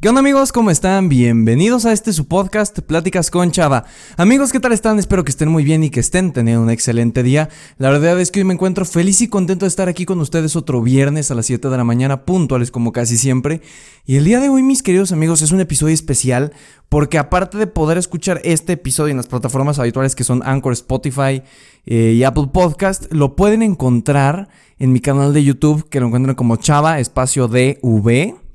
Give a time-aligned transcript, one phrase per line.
[0.00, 0.52] ¿Qué onda amigos?
[0.52, 1.08] ¿Cómo están?
[1.08, 3.84] Bienvenidos a este su podcast Pláticas con Chava.
[4.16, 5.00] Amigos, ¿qué tal están?
[5.00, 7.48] Espero que estén muy bien y que estén teniendo un excelente día.
[7.78, 10.54] La verdad es que hoy me encuentro feliz y contento de estar aquí con ustedes
[10.54, 13.60] otro viernes a las 7 de la mañana, puntuales como casi siempre.
[14.06, 16.52] Y el día de hoy, mis queridos amigos, es un episodio especial
[16.88, 21.42] porque aparte de poder escuchar este episodio en las plataformas habituales que son Anchor, Spotify
[21.86, 26.36] eh, y Apple Podcast, lo pueden encontrar en mi canal de YouTube que lo encuentran
[26.36, 28.47] como Chava, espacio DV.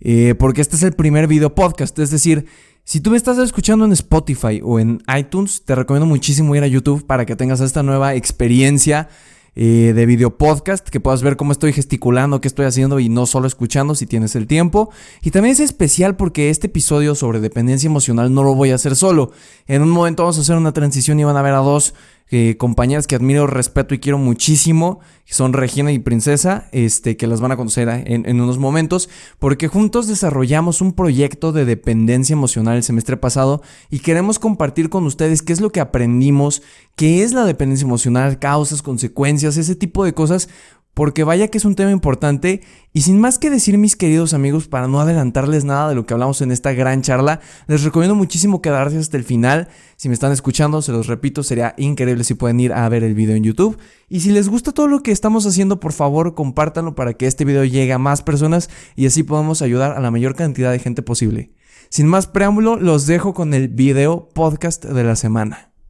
[0.00, 1.98] Eh, porque este es el primer video podcast.
[1.98, 2.46] Es decir,
[2.84, 6.66] si tú me estás escuchando en Spotify o en iTunes, te recomiendo muchísimo ir a
[6.66, 9.08] YouTube para que tengas esta nueva experiencia
[9.56, 13.26] eh, de video podcast, que puedas ver cómo estoy gesticulando, qué estoy haciendo y no
[13.26, 14.90] solo escuchando si tienes el tiempo.
[15.22, 18.96] Y también es especial porque este episodio sobre dependencia emocional no lo voy a hacer
[18.96, 19.32] solo.
[19.66, 21.94] En un momento vamos a hacer una transición y van a ver a dos
[22.30, 27.26] eh, compañeras que admiro, respeto y quiero muchísimo, que son Regina y Princesa, este, que
[27.26, 32.32] las van a conocer en, en, unos momentos, porque juntos desarrollamos un proyecto de dependencia
[32.32, 36.62] emocional el semestre pasado y queremos compartir con ustedes qué es lo que aprendimos,
[36.96, 40.48] qué es la dependencia emocional, causas, consecuencias, ese tipo de cosas,
[40.94, 44.68] porque vaya que es un tema importante y sin más que decir mis queridos amigos
[44.68, 48.60] para no adelantarles nada de lo que hablamos en esta gran charla, les recomiendo muchísimo
[48.60, 49.68] quedarse hasta el final.
[49.96, 53.14] Si me están escuchando, se los repito, sería increíble si pueden ir a ver el
[53.14, 53.78] video en YouTube.
[54.08, 57.44] Y si les gusta todo lo que estamos haciendo, por favor compártanlo para que este
[57.44, 61.02] video llegue a más personas y así podamos ayudar a la mayor cantidad de gente
[61.02, 61.52] posible.
[61.88, 65.69] Sin más preámbulo, los dejo con el video podcast de la semana.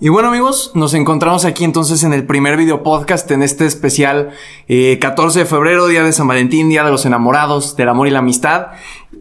[0.00, 4.30] Y bueno amigos, nos encontramos aquí entonces en el primer video podcast en este especial
[4.68, 8.12] 14 eh, de febrero, Día de San Valentín, Día de los Enamorados, del Amor y
[8.12, 8.68] la Amistad.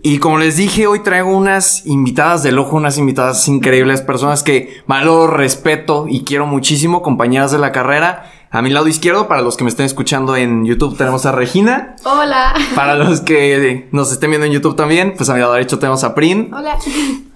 [0.04, 4.84] Y como les dije, hoy traigo unas invitadas del ojo, unas invitadas increíbles, personas que
[4.86, 8.32] valoro, respeto y quiero muchísimo, compañeras de la carrera.
[8.50, 11.96] A mi lado izquierdo, para los que me estén escuchando en YouTube, tenemos a Regina.
[12.06, 12.54] Hola.
[12.76, 16.06] Para los que nos estén viendo en YouTube también, pues a mi lado derecho tenemos
[16.06, 16.54] a Prin.
[16.54, 16.78] Hola.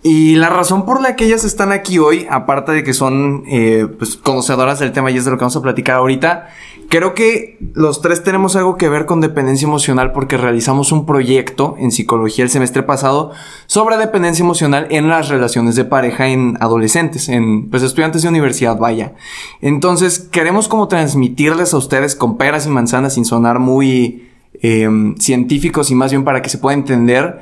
[0.04, 3.88] Y la razón por la que ellas están aquí hoy, aparte de que son eh,
[4.00, 6.48] pues, conocedoras del tema y es de lo que vamos a platicar ahorita,
[6.92, 11.76] creo que los tres tenemos algo que ver con dependencia emocional porque realizamos un proyecto
[11.80, 13.32] en psicología el semestre pasado
[13.66, 18.78] sobre dependencia emocional en las relaciones de pareja en adolescentes, en pues, estudiantes de universidad,
[18.78, 19.14] vaya.
[19.62, 24.30] Entonces, queremos como transmitirles a ustedes con peras y manzanas sin sonar muy
[24.62, 27.40] eh, científicos y más bien para que se pueda entender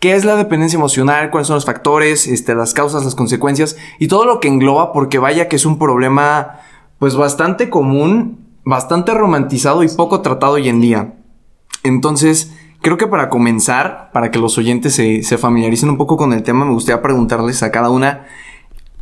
[0.00, 4.08] qué es la dependencia emocional, cuáles son los factores, este, las causas, las consecuencias y
[4.08, 6.58] todo lo que engloba, porque vaya que es un problema
[6.98, 11.14] pues bastante común, bastante romantizado y poco tratado hoy en día.
[11.84, 16.42] Entonces, creo que para comenzar, para que los oyentes se, familiaricen un poco con el
[16.42, 18.26] tema, me gustaría preguntarles a cada una,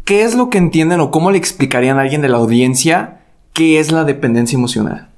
[0.05, 3.23] ¿qué es lo que entienden o cómo le explicarían a alguien de la audiencia
[3.53, 5.09] qué es la dependencia emocional?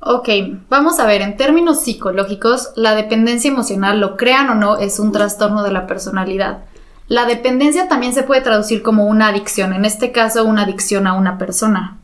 [0.00, 0.28] Ok,
[0.68, 5.10] vamos a ver, en términos psicológicos, la dependencia emocional, lo crean o no, es un
[5.10, 6.64] trastorno de la personalidad.
[7.08, 11.14] La dependencia también se puede traducir como una adicción, en este caso una adicción a
[11.14, 12.03] una persona.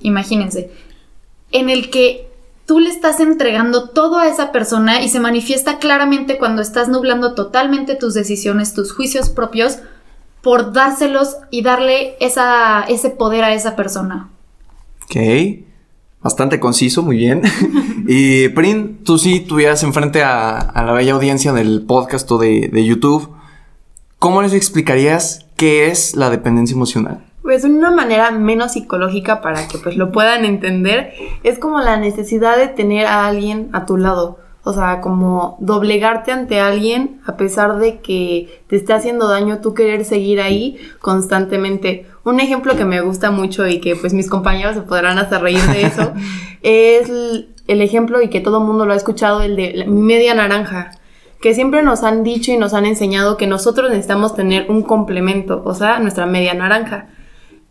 [0.00, 0.70] Imagínense,
[1.52, 2.28] en el que
[2.66, 7.34] tú le estás entregando todo a esa persona y se manifiesta claramente cuando estás nublando
[7.34, 9.78] totalmente tus decisiones, tus juicios propios,
[10.42, 14.30] por dárselos y darle esa, ese poder a esa persona.
[15.04, 15.16] Ok.
[16.22, 17.42] Bastante conciso, muy bien.
[18.06, 22.68] y Prin, tú sí tuvieras enfrente a, a la bella audiencia del podcast o de,
[22.72, 23.30] de, YouTube,
[24.18, 27.29] ¿cómo les explicarías qué es la dependencia emocional?
[27.50, 31.12] Pues una manera menos psicológica para que pues lo puedan entender,
[31.42, 34.38] es como la necesidad de tener a alguien a tu lado.
[34.62, 39.74] O sea, como doblegarte ante alguien a pesar de que te esté haciendo daño, tú
[39.74, 42.06] querer seguir ahí constantemente.
[42.22, 45.60] Un ejemplo que me gusta mucho y que pues mis compañeros se podrán hacer reír
[45.60, 46.12] de eso
[46.62, 50.34] es el ejemplo y que todo el mundo lo ha escuchado, el de mi media
[50.34, 50.92] naranja.
[51.40, 55.62] Que siempre nos han dicho y nos han enseñado que nosotros necesitamos tener un complemento,
[55.64, 57.08] o sea, nuestra media naranja.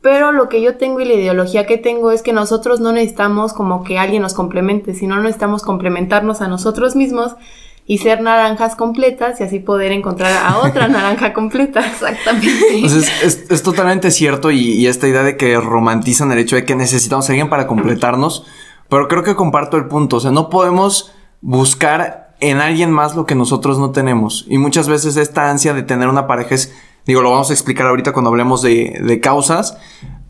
[0.01, 3.53] Pero lo que yo tengo y la ideología que tengo es que nosotros no necesitamos
[3.53, 7.35] como que alguien nos complemente, sino necesitamos complementarnos a nosotros mismos
[7.85, 11.85] y ser naranjas completas y así poder encontrar a otra naranja completa.
[11.85, 12.75] Exactamente.
[12.75, 16.65] Entonces, es, es, totalmente cierto y, y, esta idea de que romantizan el hecho de
[16.65, 18.45] que necesitamos a alguien para completarnos,
[18.89, 21.11] pero creo que comparto el punto, o sea, no podemos
[21.41, 24.45] buscar en alguien más lo que nosotros no tenemos.
[24.47, 26.73] Y muchas veces esta ansia de tener una pareja es,
[27.09, 29.77] digo, lo vamos a explicar ahorita cuando hablemos de, de causas,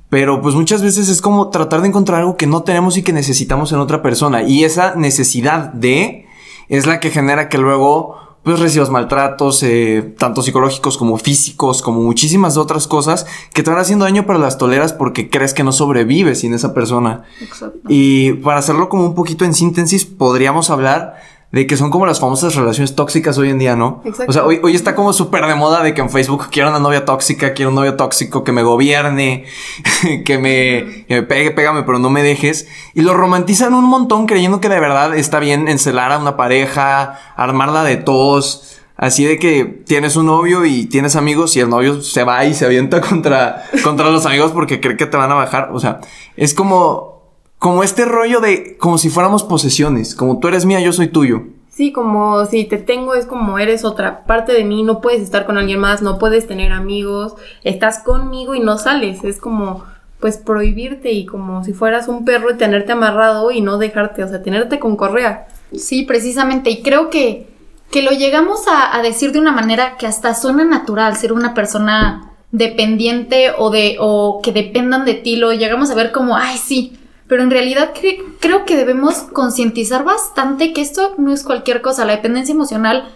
[0.09, 3.13] pero pues muchas veces es como tratar de encontrar algo que no tenemos y que
[3.13, 4.43] necesitamos en otra persona.
[4.43, 6.25] Y esa necesidad de
[6.69, 12.01] es la que genera que luego pues recibas maltratos, eh, tanto psicológicos como físicos, como
[12.01, 15.71] muchísimas otras cosas que te van haciendo daño para las toleras porque crees que no
[15.73, 17.25] sobrevives sin esa persona.
[17.41, 17.77] Exacto.
[17.89, 21.17] Y para hacerlo como un poquito en síntesis, podríamos hablar
[21.51, 24.01] de que son como las famosas relaciones tóxicas hoy en día, ¿no?
[24.05, 24.29] Exacto.
[24.29, 26.79] O sea, hoy, hoy está como súper de moda de que en Facebook quiero una
[26.79, 29.45] novia tóxica, quiero un novio tóxico que me gobierne,
[30.25, 32.67] que me, que me pegue, pégame, pero no me dejes.
[32.93, 37.19] Y lo romantizan un montón creyendo que de verdad está bien encelar a una pareja,
[37.35, 38.75] armarla de tos.
[38.95, 42.53] Así de que tienes un novio y tienes amigos y el novio se va y
[42.53, 45.69] se avienta contra, contra los amigos porque cree que te van a bajar.
[45.73, 46.01] O sea,
[46.35, 47.18] es como,
[47.59, 51.43] como este rollo de como si fuéramos posesiones, como tú eres mía, yo soy tuyo.
[51.69, 55.45] Sí, como si te tengo es como eres otra parte de mí, no puedes estar
[55.45, 59.83] con alguien más, no puedes tener amigos, estás conmigo y no sales, es como
[60.19, 64.27] pues prohibirte y como si fueras un perro y tenerte amarrado y no dejarte, o
[64.27, 65.47] sea, tenerte con correa.
[65.73, 66.69] Sí, precisamente.
[66.69, 67.47] Y creo que,
[67.89, 71.53] que lo llegamos a, a decir de una manera que hasta suena natural, ser una
[71.53, 76.57] persona dependiente o de o que dependan de ti, lo llegamos a ver como, ay,
[76.57, 76.98] sí.
[77.29, 82.03] Pero en realidad cre- creo que debemos concientizar bastante que esto no es cualquier cosa.
[82.03, 83.13] La dependencia emocional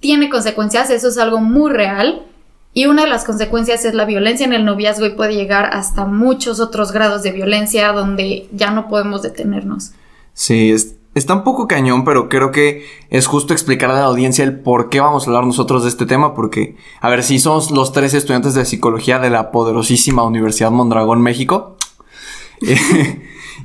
[0.00, 2.22] tiene consecuencias, eso es algo muy real.
[2.72, 6.04] Y una de las consecuencias es la violencia en el noviazgo y puede llegar hasta
[6.06, 9.90] muchos otros grados de violencia donde ya no podemos detenernos.
[10.34, 14.44] Sí, es, está un poco cañón, pero creo que es justo explicar a la audiencia
[14.44, 17.72] el por qué vamos a hablar nosotros de este tema, porque, a ver, si somos
[17.72, 21.76] los tres estudiantes de psicología de la poderosísima Universidad Mondragón, México,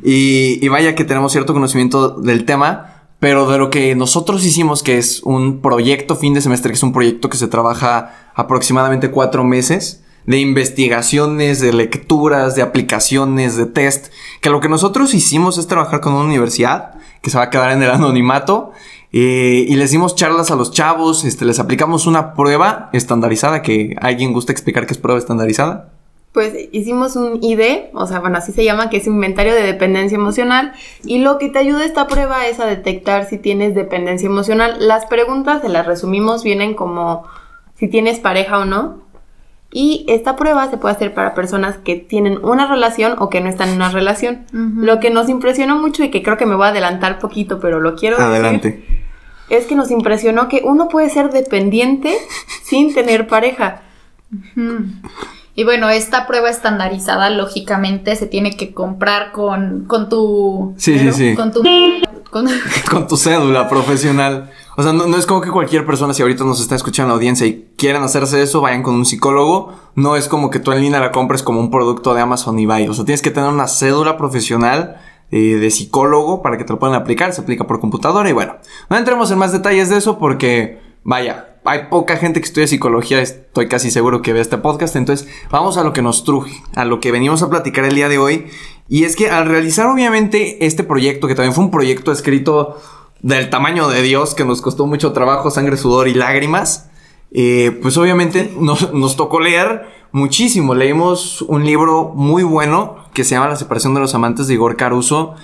[0.04, 4.98] y, vaya que tenemos cierto conocimiento del tema, pero de lo que nosotros hicimos, que
[4.98, 9.44] es un proyecto fin de semestre, que es un proyecto que se trabaja aproximadamente cuatro
[9.44, 14.08] meses, de investigaciones, de lecturas, de aplicaciones, de test,
[14.42, 17.72] que lo que nosotros hicimos es trabajar con una universidad que se va a quedar
[17.72, 18.72] en el anonimato
[19.16, 23.96] eh, y les dimos charlas a los chavos, este, les aplicamos una prueba estandarizada, que
[24.02, 25.94] alguien gusta explicar qué es prueba estandarizada.
[26.34, 30.16] Pues hicimos un ID, o sea, bueno, así se llama, que es inventario de dependencia
[30.16, 30.74] emocional.
[31.06, 34.78] Y lo que te ayuda esta prueba es a detectar si tienes dependencia emocional.
[34.80, 37.24] Las preguntas, se las resumimos, vienen como
[37.76, 39.04] si tienes pareja o no.
[39.72, 43.50] Y esta prueba se puede hacer para personas que tienen una relación o que no
[43.50, 44.46] están en una relación.
[44.52, 47.80] Lo que nos impresionó mucho y que creo que me voy a adelantar poquito, pero
[47.80, 48.86] lo quiero decir, Adelante.
[49.50, 52.16] es que nos impresionó que uno puede ser dependiente
[52.64, 53.82] sin tener pareja.
[55.56, 60.74] Y bueno, esta prueba estandarizada, lógicamente, se tiene que comprar con, con tu.
[60.78, 61.36] Sí, sí, sí.
[61.36, 61.62] Con tu.
[62.32, 62.48] con-
[62.90, 64.50] con tu cédula profesional.
[64.76, 67.14] O sea, no, no es como que cualquier persona, si ahorita nos está escuchando la
[67.16, 69.72] audiencia y quieren hacerse eso, vayan con un psicólogo.
[69.94, 72.66] No es como que tú en línea la compres como un producto de Amazon y
[72.66, 72.90] vaya.
[72.90, 74.98] O sea, tienes que tener una cédula profesional
[75.30, 77.32] eh, de psicólogo para que te lo puedan aplicar.
[77.34, 78.56] Se aplica por computadora y bueno,
[78.90, 83.22] no entremos en más detalles de eso porque, vaya, hay poca gente que estudia psicología,
[83.22, 84.96] estoy casi seguro que ve este podcast.
[84.96, 88.10] Entonces, vamos a lo que nos truje, a lo que venimos a platicar el día
[88.10, 88.48] de hoy.
[88.90, 92.82] Y es que al realizar obviamente este proyecto, que también fue un proyecto escrito
[93.22, 96.90] del tamaño de Dios, que nos costó mucho trabajo, sangre, sudor y lágrimas,
[97.32, 100.76] eh, pues obviamente nos, tocó leer muchísimo.
[100.76, 104.76] Leímos un libro muy bueno que se llama La separación de los amantes de Igor
[104.76, 105.36] Caruso,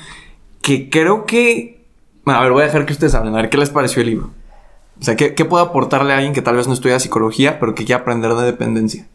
[0.62, 1.80] que creo que...
[2.26, 4.39] A ver, voy a dejar que ustedes hablen, a ver qué les pareció el libro.
[5.00, 7.74] O sea, ¿qué, qué puede aportarle a alguien que tal vez no estudia psicología, pero
[7.74, 9.08] que quiere aprender de dependencia?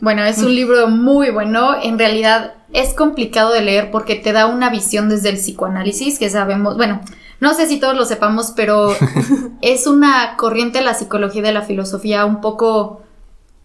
[0.00, 1.76] Bueno, es un libro muy bueno.
[1.80, 6.28] En realidad es complicado de leer porque te da una visión desde el psicoanálisis que
[6.30, 7.00] sabemos, bueno,
[7.38, 8.94] no sé si todos lo sepamos, pero
[9.62, 13.02] es una corriente de la psicología y de la filosofía un poco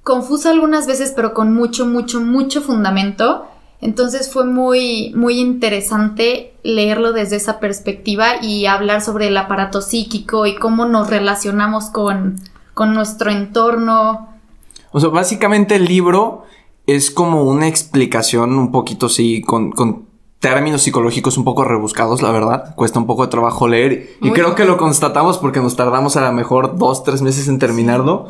[0.03, 3.47] confusa algunas veces, pero con mucho, mucho, mucho fundamento.
[3.79, 10.45] Entonces fue muy, muy interesante leerlo desde esa perspectiva y hablar sobre el aparato psíquico
[10.45, 12.41] y cómo nos relacionamos con,
[12.73, 14.29] con nuestro entorno.
[14.91, 16.45] O sea, básicamente el libro
[16.87, 20.07] es como una explicación un poquito, sí, con, con
[20.39, 22.75] términos psicológicos un poco rebuscados, la verdad.
[22.75, 24.17] Cuesta un poco de trabajo leer.
[24.21, 27.47] Y Muy creo que lo constatamos porque nos tardamos a lo mejor dos, tres meses
[27.47, 28.29] en terminarlo.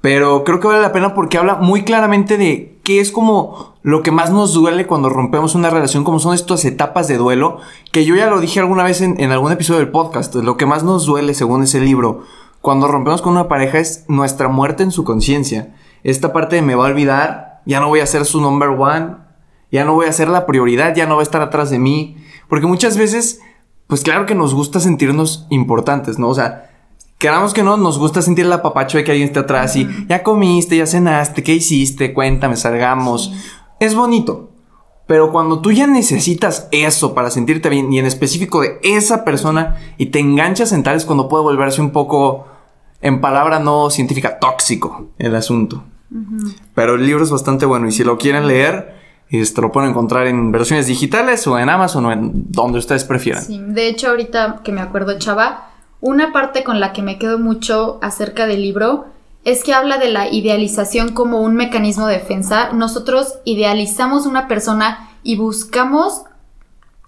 [0.00, 4.02] Pero creo que vale la pena porque habla muy claramente de qué es como lo
[4.02, 7.58] que más nos duele cuando rompemos una relación, como son estas etapas de duelo,
[7.92, 10.34] que yo ya lo dije alguna vez en, en algún episodio del podcast.
[10.34, 12.24] Lo que más nos duele, según ese libro,
[12.60, 15.72] cuando rompemos con una pareja es nuestra muerte en su conciencia.
[16.02, 19.18] Esta parte de me va a olvidar, ya no voy a ser su number one,
[19.70, 22.16] ya no voy a ser la prioridad, ya no va a estar atrás de mí.
[22.48, 23.40] Porque muchas veces
[23.86, 26.28] pues claro que nos gusta sentirnos importantes, ¿no?
[26.28, 26.70] O sea,
[27.18, 30.22] queramos que no, nos gusta sentir el apapacho de que alguien esté atrás y ya
[30.22, 32.12] comiste, ya cenaste, ¿qué hiciste?
[32.12, 33.32] Cuéntame, salgamos.
[33.80, 34.50] Es bonito.
[35.06, 39.76] Pero cuando tú ya necesitas eso para sentirte bien y en específico de esa persona
[39.98, 42.46] y te enganchas en tal es cuando puede volverse un poco,
[43.00, 45.84] en palabra no científica, tóxico el asunto.
[46.74, 48.96] Pero el libro es bastante bueno y si lo quieren leer,
[49.28, 53.44] este, lo pueden encontrar en versiones digitales o en Amazon o en donde ustedes prefieran.
[53.44, 57.38] Sí, de hecho ahorita que me acuerdo, Chava, una parte con la que me quedo
[57.38, 59.06] mucho acerca del libro
[59.46, 62.72] es que habla de la idealización como un mecanismo de defensa.
[62.72, 66.22] Nosotros idealizamos una persona y buscamos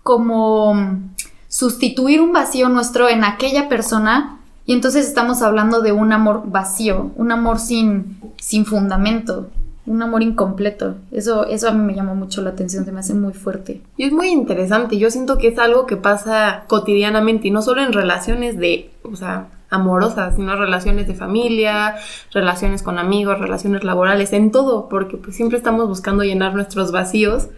[0.05, 1.01] como
[1.49, 7.11] sustituir un vacío nuestro en aquella persona y entonces estamos hablando de un amor vacío,
[7.17, 9.49] un amor sin, sin fundamento
[9.87, 10.97] un amor incompleto.
[11.11, 13.81] Eso, eso a mí me llamó mucho la atención, se me hace muy fuerte.
[13.97, 17.83] Y es muy interesante, yo siento que es algo que pasa cotidianamente y no solo
[17.83, 21.97] en relaciones de, o sea, amorosas, sino relaciones de familia,
[22.33, 27.49] relaciones con amigos, relaciones laborales, en todo, porque pues siempre estamos buscando llenar nuestros vacíos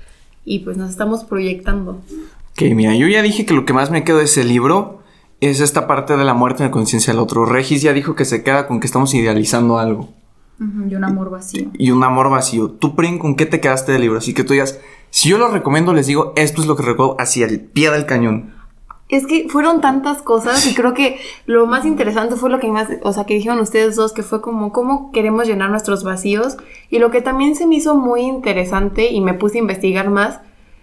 [0.44, 2.00] y pues nos estamos proyectando.
[2.52, 5.02] Ok, mira, yo ya dije que lo que más me quedo de ese libro
[5.40, 7.46] es esta parte de la muerte de conciencia del otro.
[7.46, 10.08] Regis ya dijo que se queda con que estamos idealizando algo
[10.60, 11.70] y un amor vacío.
[11.78, 12.70] Y un amor vacío.
[12.70, 14.18] Tú, Prim, ¿con qué te quedaste del libro?
[14.18, 17.16] Así que tú digas, si yo lo recomiendo, les digo, esto es lo que recuerdo
[17.18, 18.54] hacia el pie del cañón.
[19.10, 22.88] Es que fueron tantas cosas y creo que lo más interesante fue lo que más,
[23.02, 26.56] o sea, que dijeron ustedes dos, que fue como cómo queremos llenar nuestros vacíos.
[26.90, 30.40] Y lo que también se me hizo muy interesante y me puse a investigar más,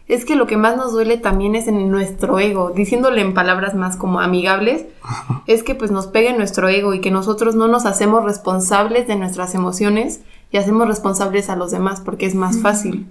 [0.07, 3.75] es que lo que más nos duele también es en nuestro ego, diciéndole en palabras
[3.75, 4.85] más como amigables,
[5.47, 9.15] es que pues nos pegue nuestro ego y que nosotros no nos hacemos responsables de
[9.15, 13.07] nuestras emociones y hacemos responsables a los demás porque es más fácil.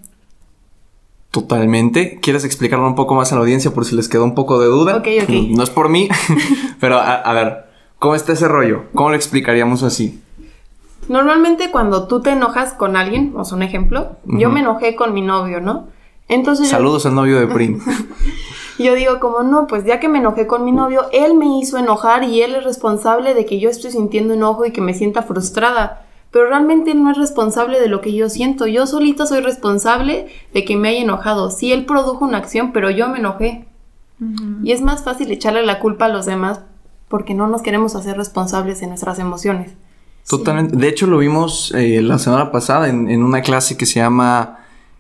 [1.31, 2.19] Totalmente.
[2.21, 4.67] ¿Quieres explicarlo un poco más a la audiencia por si les quedó un poco de
[4.67, 4.97] duda?
[4.97, 5.31] Ok, ok.
[5.51, 6.09] No es por mí,
[6.81, 7.67] pero a, ver,
[7.99, 8.85] ¿cómo está ese rollo?
[8.95, 10.21] ¿Cómo lo explicaríamos así?
[11.09, 15.15] Normalmente cuando tú te enojas con alguien, o sea, un ejemplo, yo me enojé con
[15.15, 15.89] mi novio, ¿no?
[16.29, 17.81] Entonces Saludos al novio de Prim.
[18.79, 21.79] yo digo como no, pues ya que me enojé con mi novio, él me hizo
[21.79, 25.23] enojar y él es responsable de que yo estoy sintiendo enojo y que me sienta
[25.23, 26.06] frustrada.
[26.37, 28.67] Pero realmente no es responsable de lo que yo siento.
[28.67, 31.51] Yo solito soy responsable de que me haya enojado.
[31.51, 33.65] Sí, él produjo una acción, pero yo me enojé.
[34.63, 36.61] Y es más fácil echarle la culpa a los demás
[37.09, 39.73] porque no nos queremos hacer responsables de nuestras emociones.
[40.29, 40.77] Totalmente.
[40.77, 44.59] De hecho, lo vimos eh, la semana pasada en, en una clase que se llama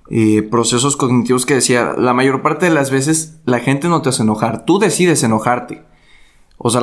[0.09, 4.09] eh, procesos cognitivos que decía, la mayor parte de las veces la gente no te
[4.09, 5.83] hace enojar, tú decides enojarte.
[6.57, 6.81] O sea,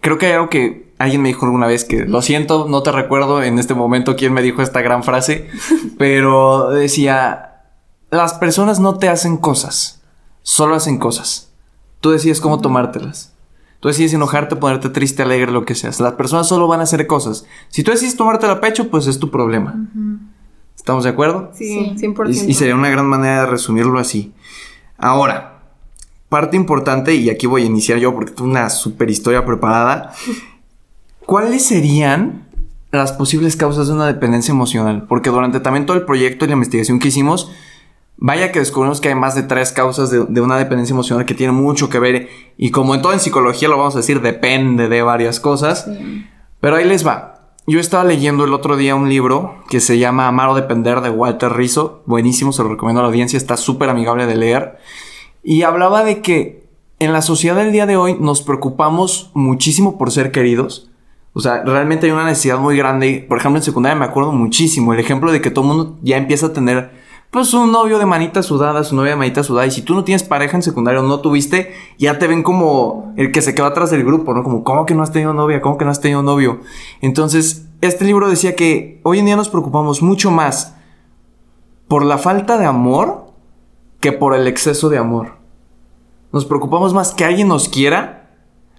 [0.00, 2.92] creo que hay algo que alguien me dijo alguna vez que, lo siento, no te
[2.92, 5.48] recuerdo en este momento quién me dijo esta gran frase,
[5.98, 7.62] pero decía,
[8.10, 10.02] las personas no te hacen cosas,
[10.42, 11.52] solo hacen cosas.
[12.00, 13.32] Tú decides cómo tomártelas.
[13.80, 16.00] Tú decides enojarte, ponerte triste, alegre, lo que seas.
[16.00, 17.46] Las personas solo van a hacer cosas.
[17.68, 19.74] Si tú decides tomártela a pecho, pues es tu problema.
[20.76, 21.50] ¿Estamos de acuerdo?
[21.54, 22.46] Sí, 100%.
[22.46, 24.34] Y, sería una gran manera de resumirlo así.
[24.98, 25.62] Ahora,
[26.28, 30.12] parte importante, y aquí voy a iniciar yo porque tengo una super historia preparada.
[31.30, 32.48] ¿Cuáles serían
[32.90, 35.06] las posibles causas de una dependencia emocional?
[35.06, 37.52] Porque durante también todo el proyecto y la investigación que hicimos,
[38.16, 41.34] vaya que descubrimos que hay más de tres causas de, de una dependencia emocional que
[41.34, 42.28] tienen mucho que ver.
[42.56, 45.88] Y como en todo en psicología lo vamos a decir, depende de varias cosas.
[46.58, 47.52] Pero ahí les va.
[47.64, 51.10] Yo estaba leyendo el otro día un libro que se llama Amar o Depender de
[51.10, 52.02] Walter Rizzo.
[52.06, 54.78] Buenísimo, se lo recomiendo a la audiencia, está súper amigable de leer.
[55.44, 56.66] Y hablaba de que
[56.98, 60.89] en la sociedad del día de hoy nos preocupamos muchísimo por ser queridos.
[61.32, 63.24] O sea, realmente hay una necesidad muy grande.
[63.28, 66.16] Por ejemplo, en secundaria me acuerdo muchísimo el ejemplo de que todo el mundo ya
[66.16, 66.90] empieza a tener
[67.30, 69.66] pues un novio de manita sudada, su novia de manita sudada.
[69.66, 73.30] Y si tú no tienes pareja en secundario, no tuviste, ya te ven como el
[73.30, 74.42] que se quedó atrás del grupo, ¿no?
[74.42, 75.60] Como, ¿cómo que no has tenido novia?
[75.60, 76.60] ¿Cómo que no has tenido novio?
[77.00, 80.74] Entonces, este libro decía que hoy en día nos preocupamos mucho más
[81.86, 83.32] por la falta de amor
[84.00, 85.38] que por el exceso de amor.
[86.32, 88.19] Nos preocupamos más que alguien nos quiera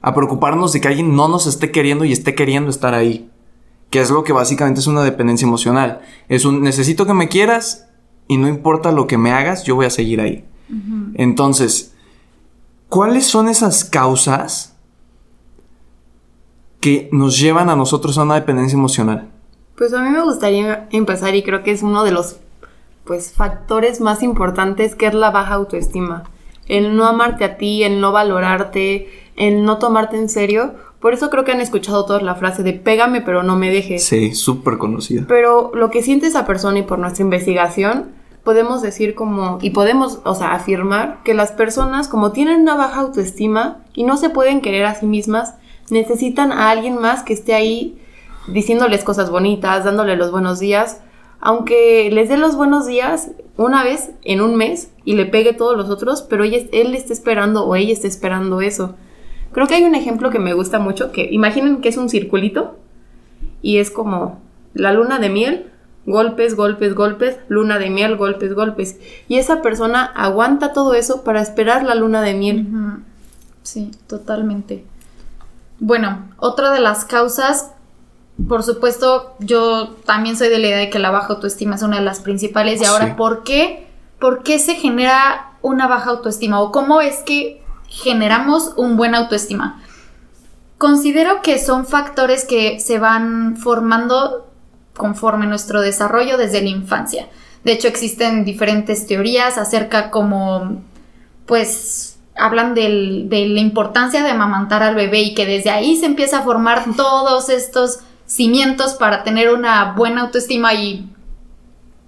[0.02, 3.30] a preocuparnos de que alguien no nos esté queriendo y esté queriendo estar ahí.
[3.90, 6.02] Que es lo que básicamente es una dependencia emocional.
[6.30, 7.88] Es un necesito que me quieras
[8.28, 10.46] y no importa lo que me hagas, yo voy a seguir ahí.
[11.16, 11.94] Entonces,
[12.88, 14.78] ¿cuáles son esas causas
[16.80, 19.30] que nos llevan a nosotros a una dependencia emocional?
[19.78, 22.38] Pues a mí me gustaría empezar y creo que es uno de los
[23.04, 26.24] pues factores más importantes que es la baja autoestima.
[26.68, 30.76] El no amarte a ti, el no valorarte, el no tomarte en serio.
[31.00, 34.04] Por eso creo que han escuchado todos la frase de pégame pero no me dejes.
[34.04, 35.26] Sí, súper conocida.
[35.28, 38.12] Pero lo que siente esa persona y por nuestra investigación
[38.44, 43.02] podemos decir como, y podemos, o sea, afirmar que las personas como tienen una baja
[43.02, 45.56] autoestima y no se pueden querer a sí mismas,
[45.90, 48.00] necesitan a alguien más que esté ahí
[48.48, 51.02] diciéndoles cosas bonitas, dándole los buenos días,
[51.40, 53.32] aunque les dé los buenos días
[53.64, 57.66] una vez en un mes y le pegue todos los otros, pero él está esperando
[57.66, 58.96] o ella está esperando eso.
[59.52, 62.78] Creo que hay un ejemplo que me gusta mucho, que imaginen que es un circulito
[63.62, 64.40] y es como
[64.74, 65.72] la luna de miel,
[66.06, 69.00] golpes, golpes, golpes, luna de miel, golpes, golpes.
[69.28, 72.68] Y esa persona aguanta todo eso para esperar la luna de miel.
[73.64, 74.86] Sí, totalmente.
[75.80, 77.72] Bueno, otra de las causas,
[78.48, 81.98] por supuesto, yo también soy de la idea de que la baja autoestima es una
[81.98, 82.82] de las principales.
[82.82, 83.14] Y ahora, Sí.
[83.18, 83.88] ¿por qué?
[84.20, 86.60] ¿Por qué se genera una baja autoestima?
[86.62, 89.82] ¿O cómo es que generamos un buen autoestima?
[90.78, 94.48] Considero que son factores que se van formando
[94.96, 97.28] conforme nuestro desarrollo desde la infancia.
[97.64, 100.82] De hecho, existen diferentes teorías acerca como,
[101.46, 106.08] pues, hablan del- de la importancia de amamantar al bebé y que desde ahí se
[106.08, 108.00] empieza a formar todos estos
[108.32, 111.10] cimientos para tener una buena autoestima y,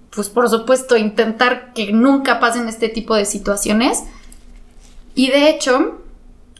[0.08, 4.04] pues, por supuesto, intentar que nunca pasen este tipo de situaciones.
[5.14, 6.00] Y de hecho,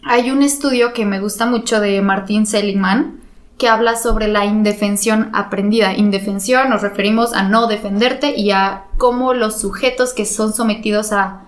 [0.02, 3.20] hay un estudio que me gusta mucho de Martin Seligman
[3.56, 5.94] que habla sobre la indefensión aprendida.
[5.94, 11.44] Indefensión nos referimos a no defenderte y a cómo los sujetos que son sometidos a,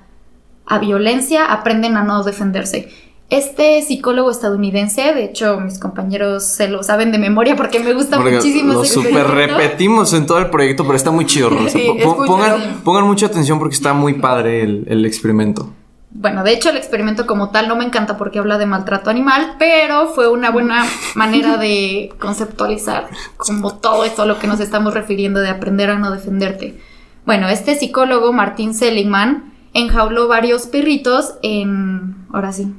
[0.64, 2.88] a violencia aprenden a no defenderse.
[3.28, 8.18] Este psicólogo estadounidense, de hecho mis compañeros se lo saben de memoria porque me gusta
[8.18, 11.50] Porque muchísimo lo super repetimos en todo el proyecto, pero está muy chido.
[11.68, 15.72] Sí, pongan, pongan mucha atención porque está muy padre el, el experimento.
[16.10, 19.56] Bueno, de hecho el experimento como tal no me encanta porque habla de maltrato animal,
[19.58, 24.94] pero fue una buena manera de conceptualizar como todo esto a lo que nos estamos
[24.94, 26.80] refiriendo de aprender a no defenderte.
[27.26, 32.72] Bueno, este psicólogo, Martín Seligman, enjauló varios perritos en, ahora sí,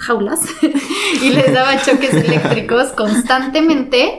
[0.00, 0.40] jaulas
[1.22, 4.18] y les daba choques eléctricos constantemente,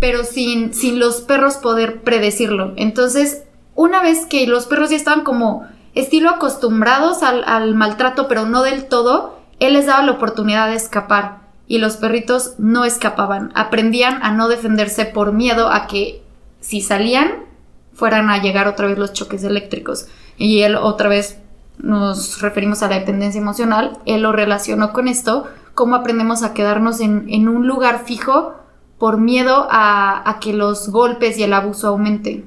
[0.00, 2.72] pero sin, sin los perros poder predecirlo.
[2.76, 3.44] Entonces,
[3.74, 8.62] una vez que los perros ya estaban como estilo acostumbrados al, al maltrato, pero no
[8.62, 14.22] del todo, él les daba la oportunidad de escapar y los perritos no escapaban, aprendían
[14.22, 16.22] a no defenderse por miedo a que
[16.60, 17.46] si salían
[17.92, 20.06] fueran a llegar otra vez los choques eléctricos.
[20.36, 21.38] Y él otra vez
[21.78, 27.00] nos referimos a la dependencia emocional, él lo relacionó con esto, cómo aprendemos a quedarnos
[27.00, 28.54] en, en un lugar fijo
[28.98, 32.46] por miedo a, a que los golpes y el abuso aumenten.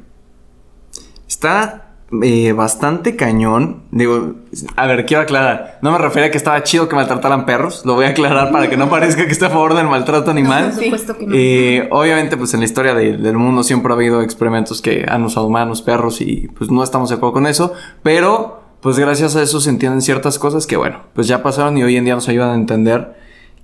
[1.27, 1.85] Está
[2.23, 3.83] eh, bastante cañón.
[3.91, 4.33] Digo,
[4.75, 5.79] a ver, quiero aclarar.
[5.81, 7.85] No me refiero a que estaba chido que maltrataran perros.
[7.85, 10.71] Lo voy a aclarar para que no parezca que esté a favor del maltrato animal.
[10.73, 11.33] Por supuesto que no.
[11.35, 15.23] Eh, obviamente, pues en la historia de- del mundo siempre ha habido experimentos que han
[15.23, 17.71] usado humanos, perros y pues no estamos de acuerdo con eso.
[18.03, 21.83] Pero, pues gracias a eso se entienden ciertas cosas que, bueno, pues ya pasaron y
[21.83, 23.15] hoy en día nos ayudan a entender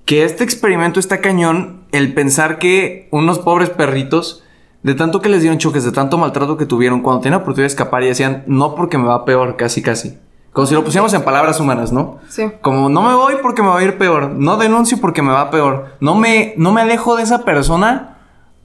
[0.06, 1.82] que este experimento está cañón.
[1.92, 4.44] El pensar que unos pobres perritos,
[4.84, 7.74] de tanto que les dieron choques, de tanto maltrato que tuvieron, cuando tenían oportunidad de
[7.74, 10.18] escapar y decían, no porque me va peor, casi, casi.
[10.54, 12.20] Como si lo pusiéramos en palabras humanas, ¿no?
[12.30, 12.50] Sí.
[12.62, 15.52] Como no me voy porque me va a ir peor, no denuncio porque me va
[15.52, 18.18] peor, no me, no me alejo de esa persona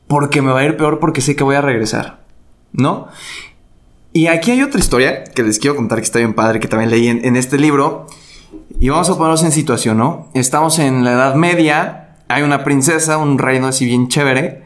[0.06, 2.20] porque me va a ir peor porque sé que voy a regresar,
[2.72, 3.08] ¿no?
[4.12, 6.90] Y aquí hay otra historia que les quiero contar que está bien padre, que también
[6.90, 8.06] leí en, en este libro.
[8.78, 10.28] Y vamos a ponernos en situación, ¿no?
[10.34, 14.64] Estamos en la Edad Media, hay una princesa, un reino así bien chévere.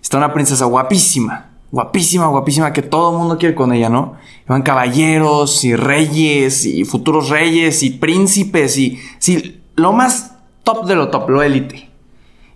[0.00, 4.14] Está una princesa guapísima, guapísima, guapísima, que todo el mundo quiere con ella, ¿no?
[4.46, 10.94] Van caballeros y reyes y futuros reyes y príncipes y sí, lo más top de
[10.94, 11.90] lo top, lo élite.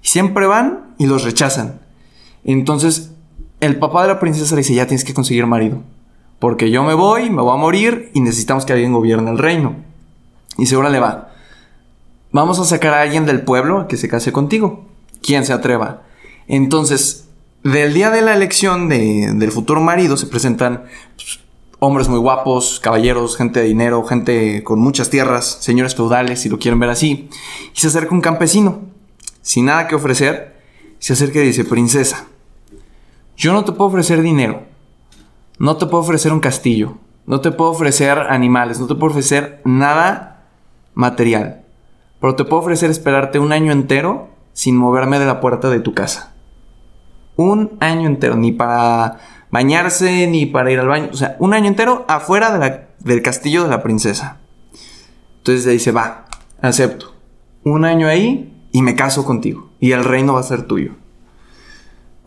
[0.03, 1.81] Y siempre van y los rechazan.
[2.45, 3.13] Entonces,
[3.61, 5.83] el papá de la princesa le dice, ya tienes que conseguir marido.
[6.41, 9.77] Porque yo me voy, me voy a morir y necesitamos que alguien gobierne el reino.
[10.59, 11.31] Y seguro le va.
[12.33, 14.85] Vamos a sacar a alguien del pueblo que se case contigo.
[15.23, 16.03] Quien se atreva.
[16.49, 17.29] Entonces,
[17.63, 20.85] del día de la elección de- del futuro marido se presentan
[21.17, 21.41] pues,
[21.79, 26.59] hombres muy guapos, caballeros, gente de dinero, gente con muchas tierras, señores feudales, si lo
[26.59, 27.29] quieren ver así.
[27.75, 28.81] Y se acerca un campesino,
[29.43, 30.57] sin nada que ofrecer,
[30.99, 32.27] se acerca y dice, princesa,
[33.37, 34.63] yo no te puedo ofrecer dinero,
[35.61, 36.97] no te puedo ofrecer un castillo,
[37.27, 40.47] no te puedo ofrecer animales, no te puedo ofrecer nada
[40.95, 41.67] material,
[42.19, 45.93] pero te puedo ofrecer esperarte un año entero sin moverme de la puerta de tu
[45.93, 46.33] casa.
[47.37, 49.19] Un año entero, ni para
[49.51, 53.69] bañarse, ni para ir al baño, o sea, un año entero afuera del castillo de
[53.69, 54.39] la princesa.
[55.39, 56.25] Entonces le dice, va,
[56.63, 57.15] acepto.
[57.65, 59.69] Un año ahí y me caso contigo.
[59.79, 60.93] Y el reino va a ser tuyo.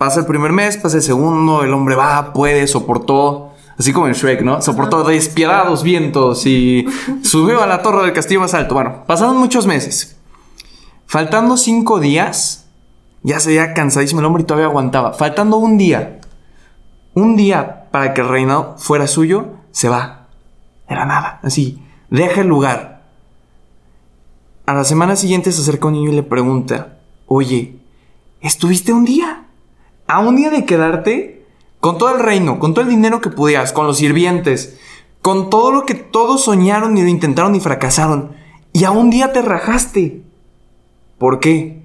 [0.03, 4.11] Pasa el primer mes, pasa el segundo, el hombre va, puede, soportó Así como en
[4.11, 4.61] Shrek, ¿no?
[4.61, 6.85] Soportó despiadados vientos y
[7.23, 8.73] subió a la torre del castillo más alto.
[8.73, 10.17] Bueno, pasaron muchos meses.
[11.05, 12.65] Faltando cinco días,
[13.21, 15.13] ya se veía cansadísimo el hombre y todavía aguantaba.
[15.13, 16.19] Faltando un día,
[17.13, 20.27] un día para que el reinado fuera suyo, se va.
[20.89, 21.81] Era nada, así.
[22.09, 23.03] Deja el lugar.
[24.65, 27.79] A la semana siguiente se acerca un niño y le pregunta, oye,
[28.41, 29.42] ¿estuviste un día?
[30.07, 31.45] ¿A un día de quedarte?
[31.79, 34.79] Con todo el reino, con todo el dinero que pudieras, con los sirvientes,
[35.21, 38.31] con todo lo que todos soñaron y lo intentaron y fracasaron.
[38.71, 40.21] Y a un día te rajaste.
[41.17, 41.83] ¿Por qué?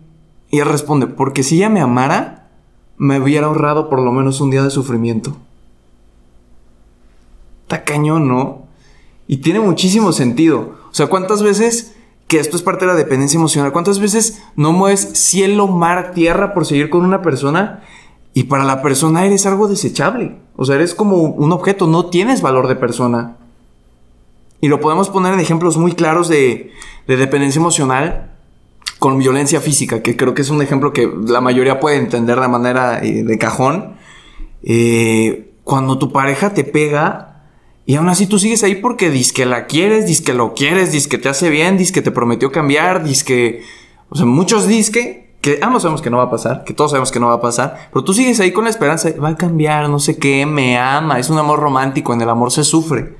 [0.51, 2.49] Y él responde, porque si ella me amara,
[2.97, 5.37] me hubiera ahorrado por lo menos un día de sufrimiento.
[7.63, 8.63] Está cañón, ¿no?
[9.27, 10.77] Y tiene muchísimo sentido.
[10.91, 11.95] O sea, ¿cuántas veces,
[12.27, 16.55] que esto es parte de la dependencia emocional, cuántas veces no mueves cielo, mar, tierra
[16.55, 17.85] por seguir con una persona
[18.39, 20.37] y para la persona eres algo desechable?
[20.55, 23.37] O sea, eres como un objeto, no tienes valor de persona.
[24.61, 26.71] Y lo podemos poner en ejemplos muy claros de,
[27.09, 28.31] de dependencia emocional
[29.01, 32.47] con violencia física, que creo que es un ejemplo que la mayoría puede entender de
[32.47, 33.97] manera eh, de cajón.
[34.63, 37.43] Eh, cuando tu pareja te pega
[37.87, 40.93] y aún así tú sigues ahí porque dices que la quieres, dices que lo quieres,
[40.93, 43.65] dices que te hace bien, dices que te prometió cambiar, dices que...
[44.11, 44.91] O sea, muchos dices
[45.41, 47.41] que, ambos sabemos que no va a pasar, que todos sabemos que no va a
[47.41, 50.79] pasar, pero tú sigues ahí con la esperanza, va a cambiar, no sé qué, me
[50.79, 53.17] ama, es un amor romántico, en el amor se sufre.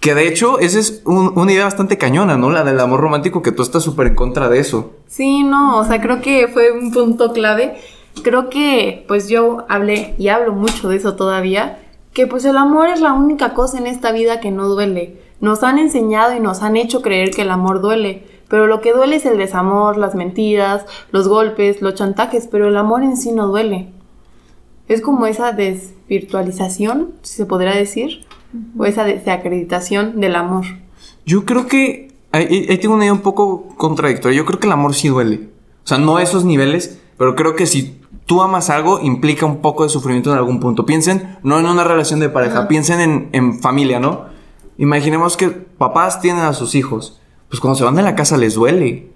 [0.00, 2.50] Que de hecho, esa es una idea bastante cañona, ¿no?
[2.50, 4.92] La del amor romántico, que tú estás súper en contra de eso.
[5.06, 7.76] Sí, no, o sea, creo que fue un punto clave.
[8.22, 11.78] Creo que, pues yo hablé y hablo mucho de eso todavía,
[12.12, 15.20] que pues el amor es la única cosa en esta vida que no duele.
[15.40, 18.92] Nos han enseñado y nos han hecho creer que el amor duele, pero lo que
[18.92, 23.32] duele es el desamor, las mentiras, los golpes, los chantajes, pero el amor en sí
[23.32, 23.88] no duele.
[24.88, 28.24] Es como esa desvirtualización, si se podría decir,
[28.78, 30.64] o esa desacreditación del amor.
[31.24, 34.36] Yo creo que ahí, tengo una idea un poco contradictoria.
[34.36, 35.48] Yo creo que el amor sí duele.
[35.84, 39.60] O sea, no a esos niveles, pero creo que si tú amas algo, implica un
[39.60, 40.86] poco de sufrimiento en algún punto.
[40.86, 44.26] Piensen, no en una relación de pareja, piensen en, familia, ¿no?
[44.78, 47.20] Imaginemos que papás tienen a sus hijos.
[47.48, 49.12] Pues cuando se van de la casa les duele.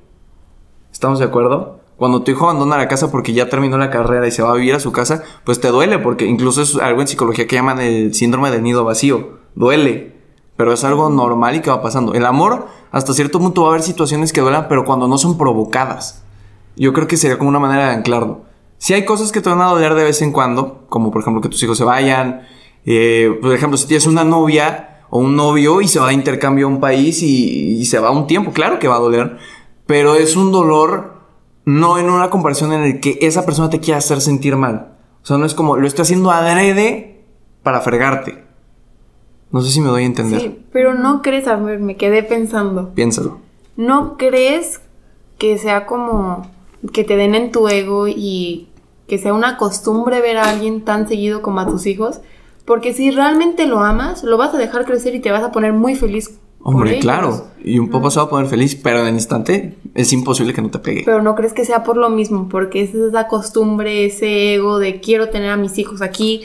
[0.93, 1.81] ¿Estamos de acuerdo?
[1.97, 4.55] Cuando tu hijo abandona la casa porque ya terminó la carrera y se va a
[4.55, 7.81] vivir a su casa, pues te duele, porque incluso es algo en psicología que llaman
[7.81, 9.38] el síndrome del nido vacío.
[9.55, 10.16] Duele,
[10.57, 12.14] pero es algo normal y que va pasando.
[12.14, 15.37] El amor, hasta cierto punto va a haber situaciones que duelan, pero cuando no son
[15.37, 16.23] provocadas.
[16.77, 18.43] Yo creo que sería como una manera de anclarlo.
[18.79, 21.43] Si hay cosas que te van a doler de vez en cuando, como por ejemplo
[21.43, 22.47] que tus hijos se vayan,
[22.87, 26.66] eh, por ejemplo, si tienes una novia o un novio y se va a intercambio
[26.66, 29.38] a un país y, se va un tiempo, claro que va a doler,
[29.87, 31.20] pero es un dolor
[31.64, 34.92] no en una comparación en el que esa persona te quiera hacer sentir mal.
[35.23, 37.25] O sea, no es como lo estoy haciendo adrede
[37.62, 38.44] para fregarte.
[39.51, 40.40] No sé si me doy a entender.
[40.40, 42.94] Sí, pero no crees, a ver, me quedé pensando.
[42.94, 43.38] Piénsalo.
[43.77, 44.81] ¿No crees
[45.38, 46.49] que sea como
[46.92, 48.68] que te den en tu ego y
[49.09, 52.20] que sea una costumbre ver a alguien tan seguido como a tus hijos,
[52.70, 55.72] porque si realmente lo amas, lo vas a dejar crecer y te vas a poner
[55.72, 56.38] muy feliz.
[56.62, 60.12] Hombre, claro, y un poco se va a poner feliz, pero en el instante es
[60.12, 61.02] imposible que no te pegue.
[61.04, 65.00] Pero no crees que sea por lo mismo, porque es esa costumbre, ese ego de
[65.00, 66.42] quiero tener a mis hijos aquí,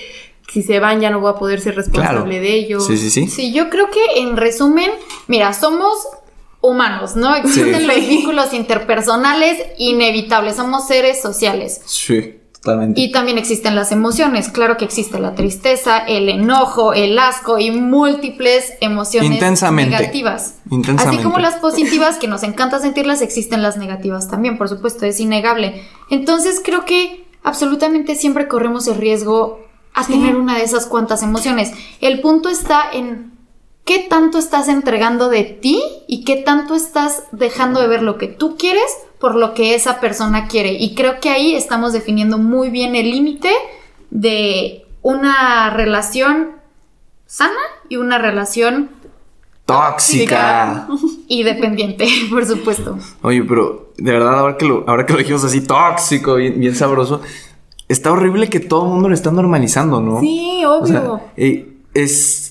[0.52, 2.88] si se van ya no voy a poder ser responsable de ellos.
[2.88, 3.28] Sí, sí, sí.
[3.28, 4.90] Sí, yo creo que en resumen,
[5.28, 6.08] mira, somos
[6.60, 7.36] humanos, ¿no?
[7.36, 11.82] Existen los vínculos interpersonales inevitables, somos seres sociales.
[11.86, 12.40] Sí.
[12.96, 14.50] Y también existen las emociones.
[14.50, 20.56] Claro que existe la tristeza, el enojo, el asco y múltiples emociones negativas.
[20.70, 21.18] Intensamente.
[21.18, 25.20] Así como las positivas, que nos encanta sentirlas, existen las negativas también, por supuesto, es
[25.20, 25.84] innegable.
[26.10, 29.60] Entonces creo que absolutamente siempre corremos el riesgo
[29.94, 31.72] a tener una de esas cuantas emociones.
[32.02, 33.32] El punto está en
[33.86, 38.28] qué tanto estás entregando de ti y qué tanto estás dejando de ver lo que
[38.28, 38.92] tú quieres
[39.26, 40.74] por lo que esa persona quiere.
[40.74, 43.50] Y creo que ahí estamos definiendo muy bien el límite
[44.12, 46.50] de una relación
[47.26, 47.58] sana
[47.90, 48.92] y una relación
[49.66, 50.88] tóxica
[51.28, 53.00] y dependiente, por supuesto.
[53.24, 57.22] Oye, pero de verdad, ahora que lo, ahora que lo dijimos así, tóxico, bien, sabroso,
[57.88, 60.20] está horrible que todo el mundo lo está normalizando, ¿no?
[60.20, 61.20] Sí, obvio.
[61.36, 62.45] Eh, es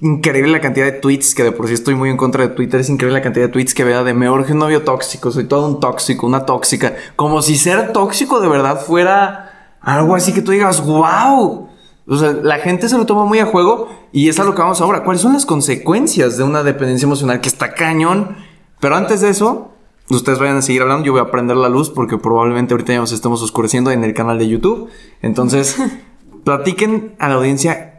[0.00, 2.80] increíble la cantidad de tweets, que de por sí estoy muy en contra de Twitter,
[2.80, 5.44] es increíble la cantidad de tweets que vea de me urge un novio tóxico, soy
[5.44, 10.42] todo un tóxico, una tóxica, como si ser tóxico de verdad fuera algo así que
[10.42, 11.68] tú digas, wow.
[12.08, 14.62] O sea, la gente se lo toma muy a juego y es a lo que
[14.62, 15.02] vamos ahora.
[15.02, 18.36] ¿Cuáles son las consecuencias de una dependencia emocional que está cañón?
[18.80, 19.72] Pero antes de eso,
[20.08, 23.00] ustedes vayan a seguir hablando, yo voy a prender la luz porque probablemente ahorita ya
[23.00, 24.88] nos estemos oscureciendo en el canal de YouTube.
[25.22, 25.76] Entonces,
[26.44, 27.95] platiquen a la audiencia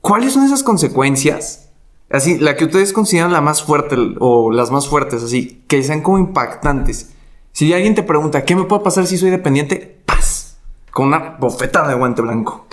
[0.00, 1.70] ¿cuáles son esas consecuencias?
[2.10, 6.00] Así, la que ustedes consideran la más fuerte o las más fuertes, así, que sean
[6.02, 7.12] como impactantes.
[7.52, 9.98] Si alguien te pregunta, ¿qué me puede pasar si soy dependiente?
[10.06, 10.58] ¡Paz!
[10.90, 12.66] Con una bofetada de guante blanco.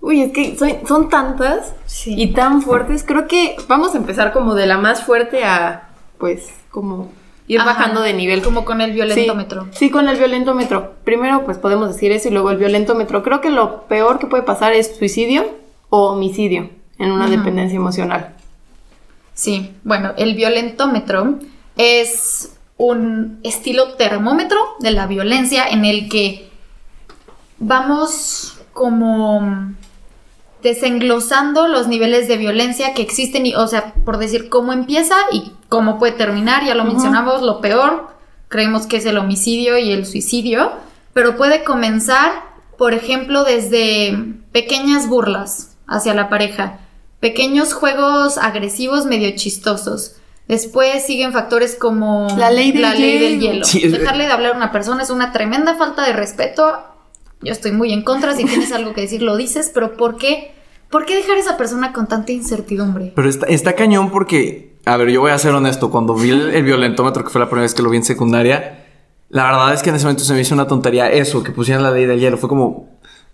[0.00, 2.14] Uy, es que son, son tantas Sí.
[2.16, 3.02] y tan fuertes.
[3.04, 7.10] Creo que vamos a empezar como de la más fuerte a, pues, como
[7.48, 7.70] ir Ajá.
[7.70, 8.42] bajando de nivel.
[8.42, 9.64] Como con el violentómetro.
[9.72, 10.94] Sí, sí, con el violentómetro.
[11.04, 13.22] Primero, pues podemos decir eso y luego el violentómetro.
[13.24, 15.44] Creo que lo peor que puede pasar es suicidio
[15.90, 18.34] o homicidio en una dependencia emocional.
[19.34, 21.38] Sí, bueno, el violentómetro
[21.76, 26.50] es un estilo termómetro de la violencia en el que
[27.58, 29.72] vamos como
[30.62, 35.52] desenglosando los niveles de violencia que existen y, o sea, por decir cómo empieza y
[35.68, 38.08] cómo puede terminar, ya lo mencionamos, lo peor,
[38.48, 40.72] creemos que es el homicidio y el suicidio,
[41.12, 42.32] pero puede comenzar,
[42.78, 46.78] por ejemplo, desde pequeñas burlas hacia la pareja,
[47.20, 50.16] pequeños juegos agresivos medio chistosos.
[50.48, 53.64] Después siguen factores como La ley del ley del hielo.
[53.64, 56.84] Sí, Dejarle de hablar a una persona es una tremenda falta de respeto.
[57.42, 58.34] Yo estoy muy en contra.
[58.36, 60.52] Si tienes algo que decir, lo dices, pero ¿por qué?
[60.88, 63.12] ¿Por qué dejar a esa persona con tanta incertidumbre?
[63.16, 66.50] Pero está, está cañón porque, a ver, yo voy a ser honesto, cuando vi el,
[66.50, 68.86] el violentómetro, que fue la primera vez que lo vi en secundaria,
[69.28, 71.82] la verdad es que en ese momento se me hizo una tontería eso, que pusieran
[71.82, 72.38] la ley del hielo.
[72.38, 72.88] Fue como,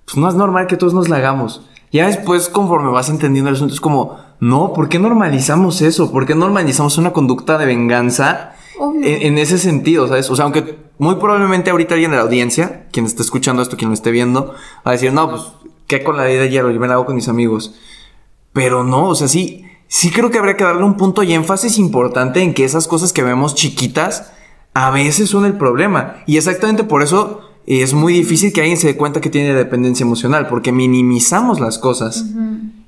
[0.07, 1.69] pues no es normal que todos nos la hagamos.
[1.93, 6.11] Ya después, conforme vas entendiendo el asunto, es como, no, ¿por qué normalizamos eso?
[6.11, 10.31] ¿Por qué normalizamos una conducta de venganza en, en ese sentido, ¿sabes?
[10.31, 13.91] O sea, aunque muy probablemente ahorita alguien de la audiencia, quien esté escuchando esto, quien
[13.91, 14.55] lo esté viendo,
[14.87, 15.43] va a decir, no, pues,
[15.87, 16.71] ¿qué con la ley del hielo?
[16.71, 17.75] Yo me la hago con mis amigos.
[18.53, 21.79] Pero no, o sea, sí, sí creo que habría que darle un punto y énfasis
[21.79, 24.33] importante en que esas cosas que vemos chiquitas
[24.75, 26.23] a veces son el problema.
[26.27, 30.05] Y exactamente por eso es muy difícil que alguien se dé cuenta que tiene dependencia
[30.05, 32.25] emocional, porque minimizamos las cosas.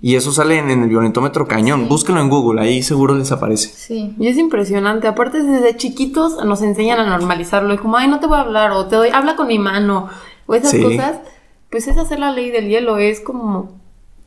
[0.03, 1.89] Y eso sale en, en el violentómetro cañón.
[1.89, 3.69] Búsquenlo en Google, ahí seguro les aparece.
[3.75, 4.15] Sí.
[4.19, 5.07] Y es impresionante.
[5.09, 7.73] Aparte, desde chiquitos nos enseñan a normalizarlo.
[7.73, 10.09] Y como, ay, no te voy a hablar, o te doy, habla con mi mano,
[10.47, 10.83] o esas Sí.
[10.83, 11.21] cosas.
[11.71, 12.99] Pues es hacer la ley del hielo.
[12.99, 13.73] Es como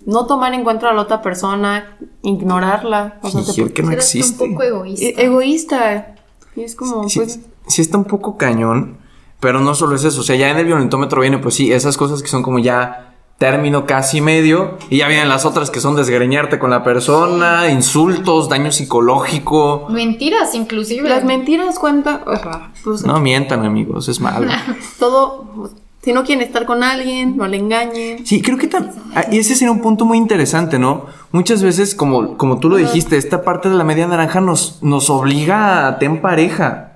[0.05, 3.19] no tomar en cuenta a la otra persona, ignorarla.
[3.21, 4.43] O sea, Fingir que no existe.
[4.43, 5.05] un poco egoísta.
[5.05, 6.15] e- egoísta.
[6.55, 8.97] Y es como, Sí, pues, sí está un poco cañón,
[9.39, 10.21] pero no solo es eso.
[10.21, 13.13] O sea, ya en el violentómetro viene, pues sí, esas cosas que son como ya
[13.37, 14.77] término casi medio.
[14.89, 19.87] Y ya vienen las otras que son desgreñarte con la persona, insultos, daño psicológico.
[19.89, 21.07] Mentiras, inclusive.
[21.07, 22.21] las mentiras cuentan.
[22.25, 24.47] o sea, pues, No mientan, amigos, es malo.
[24.99, 25.69] todo.
[26.03, 28.25] Si no quieren estar con alguien, no le engañen.
[28.25, 31.05] Sí, creo que tam- ah, y ese sería un punto muy interesante, ¿no?
[31.33, 35.09] Muchas veces, como, como tú lo dijiste, esta parte de la media naranja nos, nos
[35.09, 36.86] obliga a tener pareja.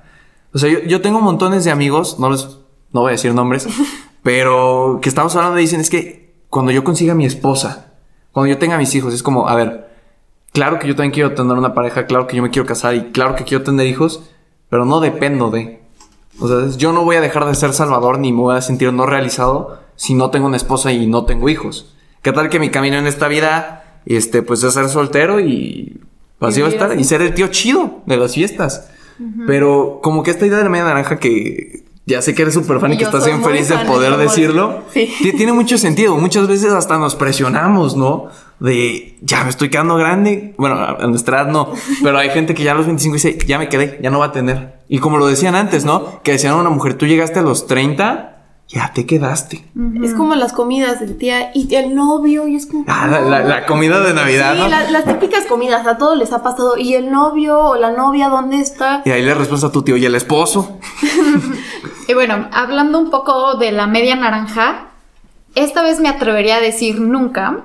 [0.54, 2.46] O sea, yo, yo tengo montones de amigos, no les,
[2.92, 3.68] no voy a decir nombres,
[4.24, 7.94] pero que estamos hablando y dicen, es que cuando yo consiga a mi esposa,
[8.32, 9.90] cuando yo tenga a mis hijos, es como, a ver,
[10.54, 13.12] claro que yo también quiero tener una pareja, claro que yo me quiero casar y
[13.12, 14.24] claro que quiero tener hijos,
[14.70, 15.82] pero no dependo de.
[16.40, 18.92] O sea, yo no voy a dejar de ser Salvador ni me voy a sentir
[18.94, 21.94] no realizado si no tengo una esposa y no tengo hijos.
[22.22, 26.02] ¿Qué tal que mi camino en esta vida, este, pues es ser soltero y
[26.40, 28.90] así va a estar y ser el tío chido de las fiestas?
[29.48, 32.80] Pero como que esta idea de la media naranja que ya sé que eres súper
[32.80, 35.10] fan y que estás bien feliz de poder decirlo, Sí.
[35.38, 36.18] tiene mucho sentido.
[36.18, 38.26] Muchas veces hasta nos presionamos, ¿no?
[38.60, 40.54] De ya me estoy quedando grande.
[40.58, 41.72] Bueno, a nuestra edad no,
[42.04, 44.26] pero hay gente que ya a los 25 dice, ya me quedé, ya no va
[44.26, 44.80] a tener.
[44.88, 46.22] Y como lo decían antes, ¿no?
[46.24, 48.31] Que decían a una mujer, tú llegaste a los 30,
[48.74, 49.66] ya te quedaste.
[50.02, 52.86] Es como las comidas del tía y el novio, y es como.
[52.88, 54.68] Ah, la, la- la comida de Navidad, Sí, ¿no?
[54.70, 56.78] la- las típicas comidas, a todos les ha pasado.
[56.78, 59.02] ¿Y el novio o la novia dónde está?
[59.06, 60.78] Y ahí le respondes a tu tío, ¿y el esposo?
[62.08, 64.88] Y bueno, hablando un poco de la media naranja,
[65.56, 67.60] esta vez me atrevería a decir nunca.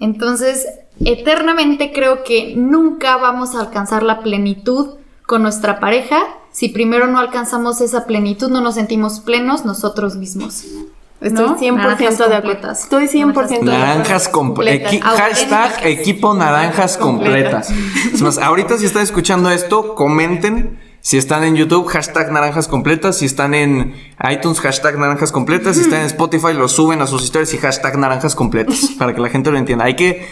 [0.00, 0.66] Entonces,
[1.04, 4.94] eternamente creo que nunca vamos a alcanzar la plenitud
[5.32, 10.66] con nuestra pareja si primero no alcanzamos esa plenitud, no nos sentimos plenos nosotros mismos.
[11.22, 11.58] Estoy ¿No?
[11.58, 12.70] 100% Naranjas de acuerdo.
[12.70, 13.64] Estoy 100% de acuerdo.
[13.64, 14.92] Naranjas completas.
[14.92, 15.18] Completas.
[15.18, 17.70] Hashtag equipo naranjas completas.
[18.12, 20.78] Es más, ahorita si están escuchando esto, comenten.
[21.00, 23.16] Si están en YouTube, hashtag naranjas completas.
[23.16, 23.94] Si están en
[24.30, 25.76] iTunes, hashtag naranjas completas.
[25.76, 28.90] Si están en Spotify, lo suben a sus historias y hashtag naranjas completas.
[28.98, 29.86] Para que la gente lo entienda.
[29.86, 30.28] Hay que,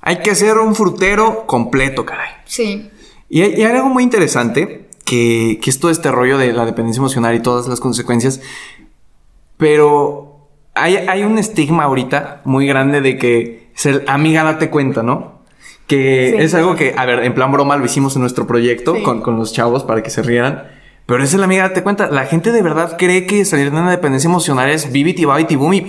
[0.00, 2.30] hay que ser un frutero completo, caray.
[2.44, 2.92] Sí.
[3.34, 6.64] Y hay, y hay algo muy interesante, que, que es todo este rollo de la
[6.64, 8.40] dependencia emocional y todas las consecuencias.
[9.56, 15.02] Pero hay, hay un estigma ahorita muy grande de que es el amiga date cuenta,
[15.02, 15.40] ¿no?
[15.88, 16.42] Que Sí.
[16.44, 19.02] es algo que, a ver, en plan broma lo hicimos en nuestro proyecto Sí.
[19.02, 20.68] con, con los chavos para que se rieran.
[21.06, 22.06] Pero es el amiga date cuenta.
[22.06, 25.56] La gente de verdad cree que salir de una dependencia emocional es bibit y y
[25.56, 25.86] boom y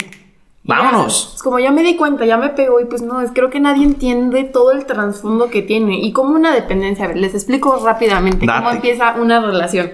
[0.65, 1.33] vámonos.
[1.35, 3.59] Es como ya me di cuenta, ya me pegó y pues no, es creo que
[3.59, 7.05] nadie entiende todo el trasfondo que tiene y como una dependencia.
[7.05, 9.91] A ver, les explico rápidamente cómo empieza una relación.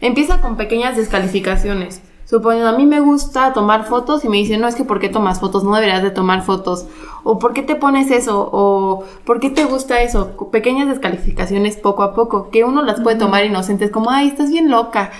[0.00, 2.02] Empieza con pequeñas descalificaciones.
[2.24, 5.10] Suponiendo, a mí me gusta tomar fotos y me dicen, no, es que ¿por qué
[5.10, 5.64] tomas fotos?
[5.64, 6.86] No deberías de tomar fotos.
[7.24, 8.48] O ¿por qué te pones eso?
[8.52, 10.34] O ¿por qué te gusta eso?
[10.50, 14.70] Pequeñas descalificaciones poco a poco, que uno las puede tomar inocentes, como, ay, estás bien
[14.70, 15.10] loca.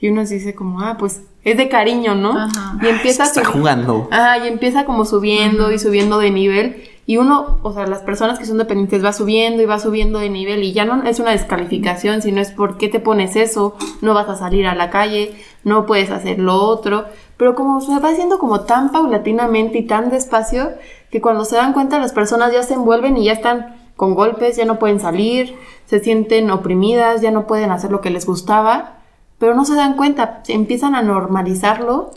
[0.00, 2.38] Y uno se dice como, ah, pues es de cariño, ¿no?
[2.38, 2.78] Ajá.
[2.80, 4.08] Y empieza a Está jugando.
[4.10, 6.84] Ajá, y empieza como subiendo y subiendo de nivel.
[7.04, 10.30] Y uno, o sea, las personas que son dependientes va subiendo y va subiendo de
[10.30, 14.14] nivel y ya no es una descalificación, sino es por qué te pones eso, no
[14.14, 17.06] vas a salir a la calle, no puedes hacer lo otro.
[17.36, 20.70] Pero como se va haciendo como tan paulatinamente y tan despacio,
[21.10, 24.56] que cuando se dan cuenta las personas ya se envuelven y ya están con golpes,
[24.56, 29.01] ya no pueden salir, se sienten oprimidas, ya no pueden hacer lo que les gustaba,
[29.42, 32.12] pero no se dan cuenta, empiezan a normalizarlo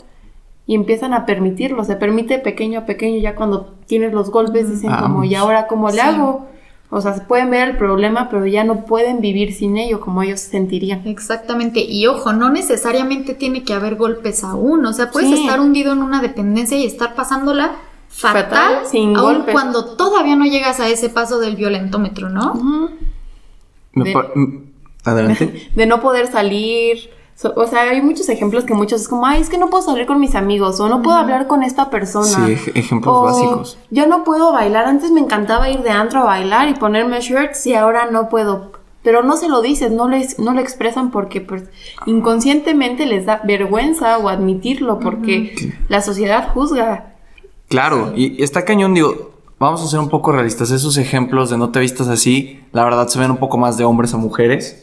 [0.64, 1.82] y empiezan a permitirlo.
[1.82, 3.18] Se permite pequeño a pequeño.
[3.20, 6.00] Ya cuando tienes los golpes dicen como, ¿y ahora cómo le Sí.
[6.02, 6.46] hago?
[6.88, 10.22] O sea, se pueden ver el problema, pero ya no pueden vivir sin ello como
[10.22, 11.02] ellos sentirían.
[11.08, 15.40] Exactamente, y ojo, no necesariamente tiene que haber golpes aún, o sea, puedes Sí.
[15.46, 17.72] estar hundido en una dependencia y estar pasándola
[18.08, 19.52] fatal, Fatal, sin aun golpes.
[19.52, 22.88] cuando todavía no llegas a ese paso del violentómetro, ¿no?
[23.94, 24.14] De-
[25.04, 25.70] Adelante.
[25.74, 27.10] De no poder salir.
[27.36, 29.82] So- o sea, hay muchos ejemplos que muchos es como, ay, es que no puedo
[29.84, 32.24] salir con mis amigos o no puedo hablar con esta persona.
[32.26, 33.78] Sí, ej- ejemplos O, básicos.
[33.90, 34.86] Ya no puedo bailar.
[34.86, 38.72] Antes me encantaba ir de antro a bailar y ponerme shirts y ahora no puedo.
[39.02, 41.64] Pero no se lo dices, no, les, no lo expresan porque pues,
[42.06, 45.54] inconscientemente les da vergüenza o admitirlo porque
[45.88, 47.12] la sociedad juzga.
[47.68, 50.70] Claro, y está cañón, digo, vamos a ser un poco realistas.
[50.70, 53.84] Esos ejemplos de no te vistas así, la verdad se ven un poco más de
[53.84, 54.80] hombres a mujeres.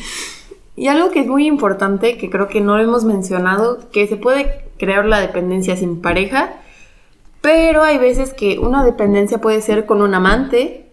[0.77, 4.69] Y algo que es muy importante, que creo que no hemos mencionado, que se puede
[4.77, 6.53] crear la dependencia sin pareja,
[7.41, 10.91] pero hay veces que una dependencia puede ser con un amante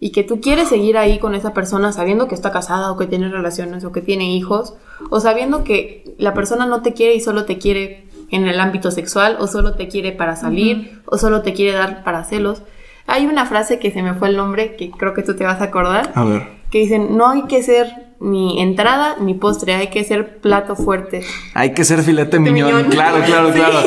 [0.00, 3.06] y que tú quieres seguir ahí con esa persona sabiendo que está casada o que
[3.06, 4.74] tiene relaciones o que tiene hijos,
[5.10, 8.90] o sabiendo que la persona no te quiere y solo te quiere en el ámbito
[8.90, 12.62] sexual, o solo te quiere para salir, o solo te quiere dar para celos.
[13.06, 15.60] Hay una frase que se me fue el nombre, que creo que tú te vas
[15.60, 16.48] a acordar, A ver.
[16.70, 21.24] que dicen, no hay que ser ni entrada ni postre, hay que ser plato fuerte.
[21.54, 22.74] Hay que ser filete miñón.
[22.74, 22.90] miñón.
[22.90, 23.58] Claro, claro, Sí.
[23.58, 23.78] claro.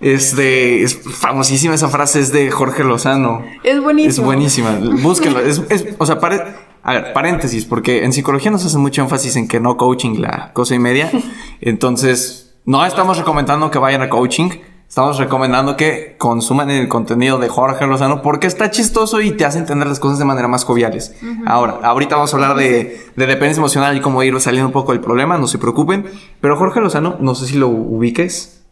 [0.00, 3.44] Este, es famosísima esa frase, es de Jorge Lozano.
[3.64, 4.10] Es buenísimo.
[4.10, 4.78] Es buenísima.
[5.02, 5.40] Búsquenlo.
[5.40, 6.42] Es, es- o sea, pare-
[6.82, 10.52] a ver, paréntesis, porque en psicología nos hace mucho énfasis en que no coaching la
[10.52, 11.10] cosa y media.
[11.60, 14.50] Entonces, no estamos recomendando que vayan a coaching.
[14.88, 19.58] Estamos recomendando que consuman el contenido de Jorge Lozano porque está chistoso y te hace
[19.58, 21.14] entender las cosas de manera más joviales.
[21.46, 24.92] Ahora, ahorita vamos a hablar de, de dependencia emocional y cómo ir saliendo un poco
[24.92, 26.06] del problema, no se preocupen.
[26.40, 28.62] Pero Jorge Lozano, no sé si lo ubiques.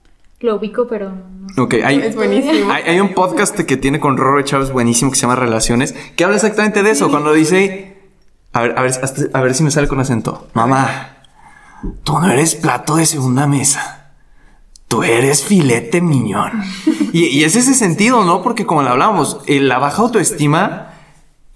[0.41, 1.61] Lo ubico, pero no sé.
[1.61, 2.73] Ok, hay, Es buenísimo.
[2.73, 6.25] hay, hay un podcast que tiene con Roro Chávez buenísimo que se llama Relaciones, que
[6.25, 7.99] habla exactamente de eso, cuando dice,
[8.55, 11.19] a ver, a ver, hasta- a ver si me sale con acento, mamá,
[12.05, 14.06] tú no eres plato de segunda mesa.
[14.89, 16.63] Tú eres filete miñón.
[17.13, 18.43] Y, es ese sentido, ¿no?
[18.43, 20.93] Porque como lo hablábamos, eh, la baja autoestima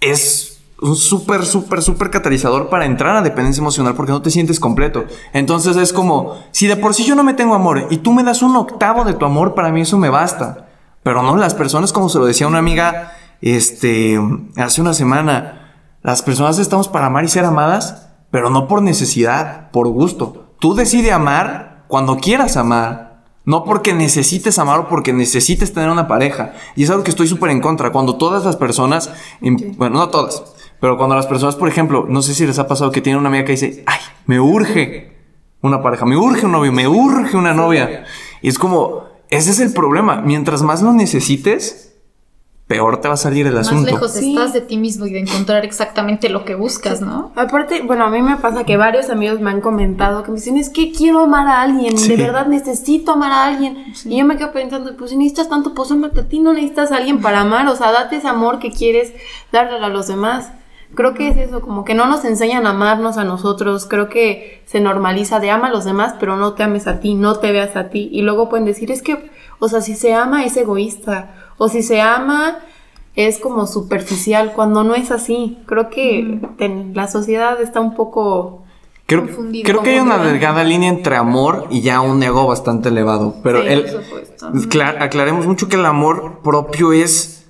[0.01, 0.51] es
[0.81, 5.05] un súper, súper, súper catalizador para entrar a dependencia emocional porque no te sientes completo.
[5.31, 8.23] Entonces es como, si de por sí yo no me tengo amor y tú me
[8.23, 10.69] das un octavo de tu amor, para mí eso me basta.
[11.03, 14.19] Pero no, las personas, como se lo decía una amiga, este,
[14.57, 19.69] hace una semana, las personas estamos para amar y ser amadas, pero no por necesidad,
[19.71, 20.53] por gusto.
[20.59, 23.10] Tú decides amar cuando quieras amar.
[23.43, 26.53] No porque necesites amar o porque necesites tener una pareja.
[26.75, 27.91] Y es algo que estoy súper en contra.
[27.91, 29.11] Cuando todas las personas,
[29.41, 30.43] bueno, no todas,
[30.79, 33.29] pero cuando las personas, por ejemplo, no sé si les ha pasado que tienen una
[33.29, 35.11] amiga que dice, ay, me urge
[35.61, 38.05] una pareja, me urge un novio, me urge una novia.
[38.41, 40.21] Y es como, ese es el problema.
[40.21, 41.90] Mientras más lo necesites,
[42.71, 43.83] peor te va a salir el asunto.
[43.83, 44.31] Más lejos Sí.
[44.33, 47.31] estás de ti mismo y de encontrar exactamente lo que buscas, ¿no?
[47.35, 50.57] Aparte, bueno, a mí me pasa que varios amigos me han comentado que me dicen,
[50.57, 52.07] es que quiero amar a alguien, Sí.
[52.15, 53.93] de verdad necesito amar a alguien.
[54.05, 56.91] Y yo me quedo pensando, pues si necesitas tanto, pues amate a ti, no necesitas
[56.91, 59.13] a alguien para amar, o sea, date ese amor que quieres
[59.51, 60.51] darle a los demás.
[60.93, 64.61] Creo que es eso, como que no nos enseñan a amarnos a nosotros, creo que
[64.65, 67.53] se normaliza de ama a los demás, pero no te ames a ti, no te
[67.53, 68.09] veas a ti.
[68.11, 71.33] Y luego pueden decir, es que, o sea, si se ama es egoísta,
[71.63, 72.57] o si se ama
[73.15, 75.57] es como superficial, cuando no es así.
[75.67, 78.63] Creo que ten- la sociedad está un poco...
[79.05, 82.87] Creo, Confundido, creo que hay una delgada línea entre amor y ya un ego bastante
[82.89, 83.35] elevado.
[83.43, 84.51] Pero Sí, el, por supuesto.
[84.69, 87.45] cla- aclaremos mucho que el amor propio es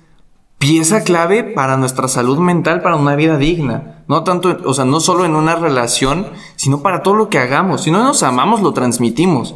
[0.58, 4.02] pieza clave para nuestra salud mental, para una vida digna.
[4.08, 7.82] No tanto, o sea, no solo en una relación, sino para todo lo que hagamos.
[7.84, 9.54] Si no nos amamos, lo transmitimos.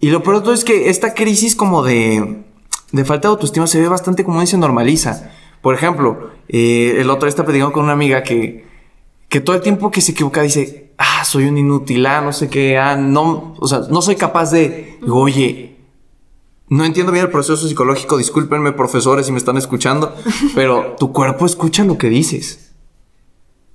[0.00, 2.44] Y lo peor de todo es que esta crisis como de,
[2.92, 5.30] de falta de autoestima se ve bastante común y se normaliza.
[5.62, 8.66] Por ejemplo, eh, el otro día estaba platicando con una amiga que,
[9.28, 12.48] que todo el tiempo que se equivoca dice, ah, soy un inútil, ah, no sé
[12.48, 15.76] qué, ah, no, o sea, no soy capaz de, Digo, oye,
[16.68, 20.14] no entiendo bien el proceso psicológico, discúlpenme profesores si me están escuchando,
[20.54, 22.72] pero tu cuerpo escucha lo que dices.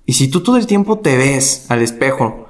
[0.05, 2.47] Y si tú todo el tiempo te ves al espejo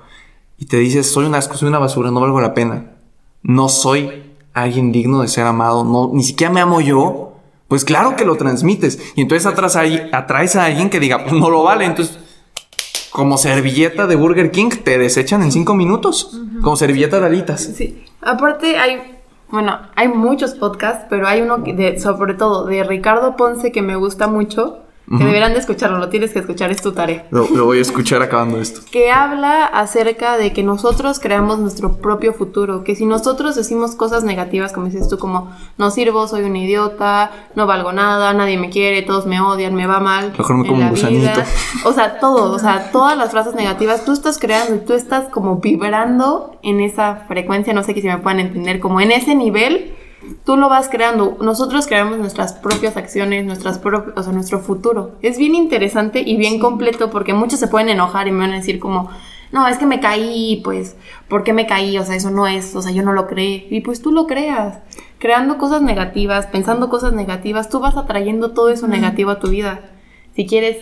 [0.58, 2.98] y te dices, soy un asco, soy una basura, no valgo la pena,
[3.42, 4.27] no soy
[4.62, 7.34] alguien digno de ser amado, no, ni siquiera me amo yo,
[7.68, 9.00] pues claro que lo transmites.
[9.16, 12.20] Y entonces atrás hay- atraes a alguien que diga, pues no lo vale, entonces
[13.12, 17.62] como servilleta de Burger King te desechan en cinco minutos, como servilleta de alitas.
[17.76, 18.04] Sí.
[18.22, 19.18] Aparte hay,
[19.50, 23.96] bueno, hay muchos podcasts, pero hay uno de, sobre todo de Ricardo Ponce que me
[23.96, 24.80] gusta mucho,
[25.10, 27.28] que deberán de escucharlo, lo tienes que escuchar, es tu tarea.
[27.32, 28.82] Lo, lo voy a escuchar acabando esto.
[28.92, 34.24] que habla acerca de que nosotros creamos nuestro propio futuro, que si nosotros decimos cosas
[34.26, 38.70] negativas, como dices tú, como no sirvo, soy un idiota, no valgo nada, nadie me
[38.70, 40.34] quiere, todos me odian, me va mal.
[40.38, 41.22] Mejor me como un gusanito.
[41.22, 41.46] vida",
[41.86, 45.30] O sea, todo, o sea, todas las frases negativas, tú estás creando y tú estás
[45.30, 49.36] como vibrando en esa frecuencia, no sé que si me puedan entender, como en ese
[49.36, 49.94] nivel.
[50.46, 51.38] Tú lo vas creando.
[51.42, 55.12] Nosotros creamos nuestras propias acciones, nuestras propias, o sea, nuestro futuro.
[55.22, 58.58] Es bien interesante y bien completo porque muchos se pueden enojar y me van a
[58.58, 59.10] decir como,
[59.52, 60.96] no, es que me caí, pues,
[61.30, 61.98] ¿por qué me caí?
[61.98, 63.68] O sea, eso no es, o sea, yo no lo creé.
[63.70, 64.80] Y pues tú lo creas.
[65.20, 69.82] Creando cosas negativas, pensando cosas negativas, tú vas atrayendo todo eso negativo a tu vida.
[70.36, 70.78] Si quieres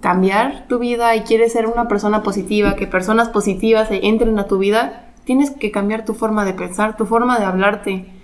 [0.00, 4.58] cambiar tu vida y quieres ser una persona positiva, que personas positivas entren a tu
[4.58, 8.15] vida, tienes que cambiar tu forma de pensar, tu forma de hablarte.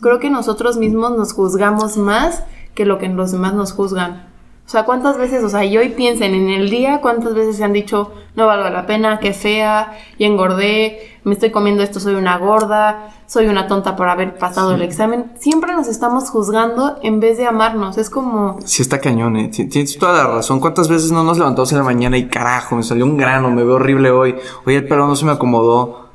[0.00, 2.42] Creo que nosotros mismos nos juzgamos más
[2.74, 4.28] que lo que los demás nos juzgan.
[4.66, 7.64] O sea, ¿cuántas veces, o sea, y hoy piensen en el día, cuántas veces se
[7.64, 12.14] han dicho, no valgo la pena, qué fea, y engordé, me estoy comiendo esto, soy
[12.14, 15.32] una gorda, soy una tonta por haber pasado el examen?
[15.38, 17.98] Siempre nos estamos juzgando en vez de amarnos.
[17.98, 19.48] Es como, Sí, está cañón, eh.
[19.48, 20.60] Ti- Tienes toda la razón.
[20.60, 23.64] ¿Cuántas veces no nos levantamos en la mañana y carajo, me salió un grano, me
[23.64, 24.34] veo horrible hoy?
[24.64, 26.08] Oye, el pelo no se me acomodó.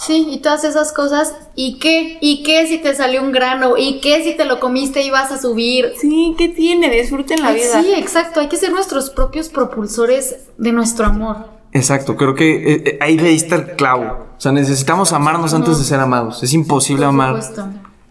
[0.00, 1.34] Sí, y todas esas cosas.
[1.54, 2.18] ¿Y qué?
[2.20, 3.76] ¿Y qué si te salió un grano?
[3.76, 5.92] ¿Y qué si te lo comiste y vas a subir?
[6.00, 6.90] sí, ¿qué tiene?
[6.90, 7.82] Disfruten la vida.
[7.82, 8.40] Sí, exacto.
[8.40, 11.58] Hay que ser nuestros propios propulsores de nuestro amor.
[11.72, 14.26] Exacto, creo que eh, eh, ahí le diste el clavo.
[14.36, 16.42] O sea, necesitamos amarnos antes de ser amados.
[16.42, 17.40] Es imposible Por amar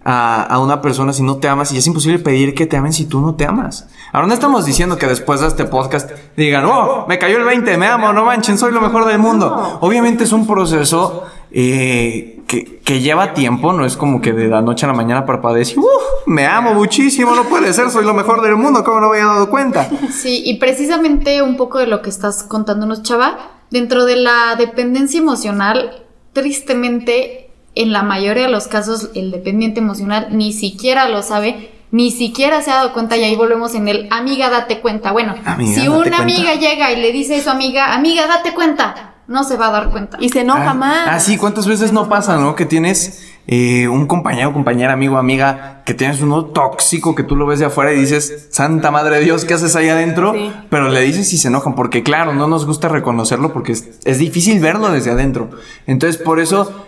[0.04, 2.94] a, a una persona si no te amas y es imposible pedir que te amen
[2.94, 3.88] si tú no te amas.
[4.14, 7.78] Ahora no estamos diciendo que después de este podcast digan, oh, me cayó el 20,
[7.78, 9.50] me amo, no manchen, soy lo mejor del mundo.
[9.50, 9.80] No.
[9.82, 14.62] Obviamente es un proceso eh, que, que lleva tiempo, no es como que de la
[14.62, 15.86] noche a la mañana parpadees y, "Uf,
[16.26, 19.28] me amo muchísimo, no puede ser, soy lo mejor del mundo, ¿cómo no me había
[19.34, 19.90] dado cuenta?
[20.12, 23.38] Sí, y precisamente un poco de lo que estás contándonos, Chava,
[23.70, 30.30] dentro de la dependencia emocional, tristemente, en la mayoría de los casos, el dependiente emocional
[30.32, 34.08] ni siquiera lo sabe, ni siquiera se ha dado cuenta, y ahí volvemos en el
[34.12, 35.12] amiga, date cuenta.
[35.12, 36.18] Bueno, Amiga, si una cuenta.
[36.22, 39.72] amiga llega y le dice a su amiga, amiga, date cuenta, no se va a
[39.72, 40.18] dar cuenta.
[40.20, 41.08] Y se enoja Ah, más.
[41.10, 42.56] Ah, sí, ¿cuántas veces no pasa, no?
[42.56, 47.46] Que tienes eh, un compañero, compañera, amigo, amiga, que tienes uno tóxico que tú lo
[47.46, 50.34] ves de afuera y dices, Santa Madre de Dios, ¿qué haces ahí adentro?
[50.34, 50.52] Sí.
[50.70, 54.18] Pero le dices y se enojan, porque claro, no nos gusta reconocerlo porque es, es
[54.20, 55.50] difícil verlo desde adentro.
[55.86, 56.86] Entonces, por eso,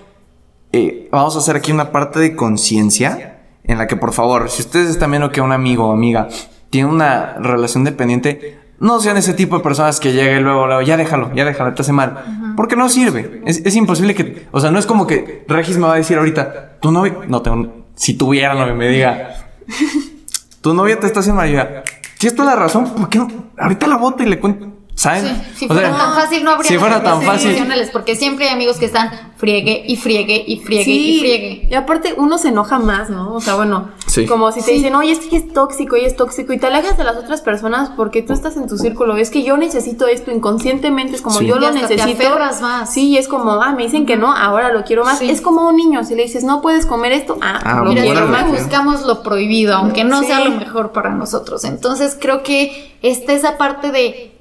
[0.71, 4.61] eh, vamos a hacer aquí una parte de conciencia en la que, por favor, si
[4.61, 6.27] ustedes están viendo que un amigo o amiga
[6.69, 10.81] tiene una relación dependiente, no sean ese tipo de personas que llega y luego, luego,
[10.81, 12.53] ya déjalo, ya déjalo, te hace mal.
[12.55, 13.41] Porque no sirve.
[13.45, 16.17] Es, es imposible que, o sea, no es como que Regis me va a decir
[16.17, 19.35] ahorita, tu novio, no tengo, si tuviera novio, me diga,
[20.61, 21.61] tu novia te está haciendo yo,
[22.19, 22.93] ¿Qué es toda la razón?
[22.95, 23.29] ¿Por qué no?
[23.57, 24.68] Ahorita la bota y le cuento.
[24.99, 25.23] ¿Saben?
[25.53, 27.51] Sí, si O fuera sea, tan fácil no habría Si fuera tan fácil.
[27.51, 31.67] emocionales, porque siempre hay amigos que están friegue y friegue y friegue y friegue.
[31.71, 33.33] y aparte uno se enoja más, ¿no?
[33.33, 34.25] O sea, bueno, Sí.
[34.25, 36.97] como si te dicen, oye, es que es tóxico y es tóxico, y te alejas
[36.97, 39.15] de las otras personas porque tú estás en tu círculo.
[39.15, 41.45] Es que yo necesito esto inconscientemente, es como Sí.
[41.47, 42.27] yo Y lo hasta te necesito.
[42.27, 42.93] aferras más.
[42.93, 45.19] Sí, y es como, ah, me dicen que no, ahora lo quiero más.
[45.19, 45.29] Sí.
[45.29, 48.01] Es como un niño, si le dices, no puedes comer esto, ah, Ah, lo Mira,
[48.01, 48.49] quiero más.
[48.51, 50.25] buscamos lo prohibido, aunque no Sí.
[50.27, 51.63] sea lo mejor para nosotros.
[51.63, 54.35] Entonces creo que está esa parte de,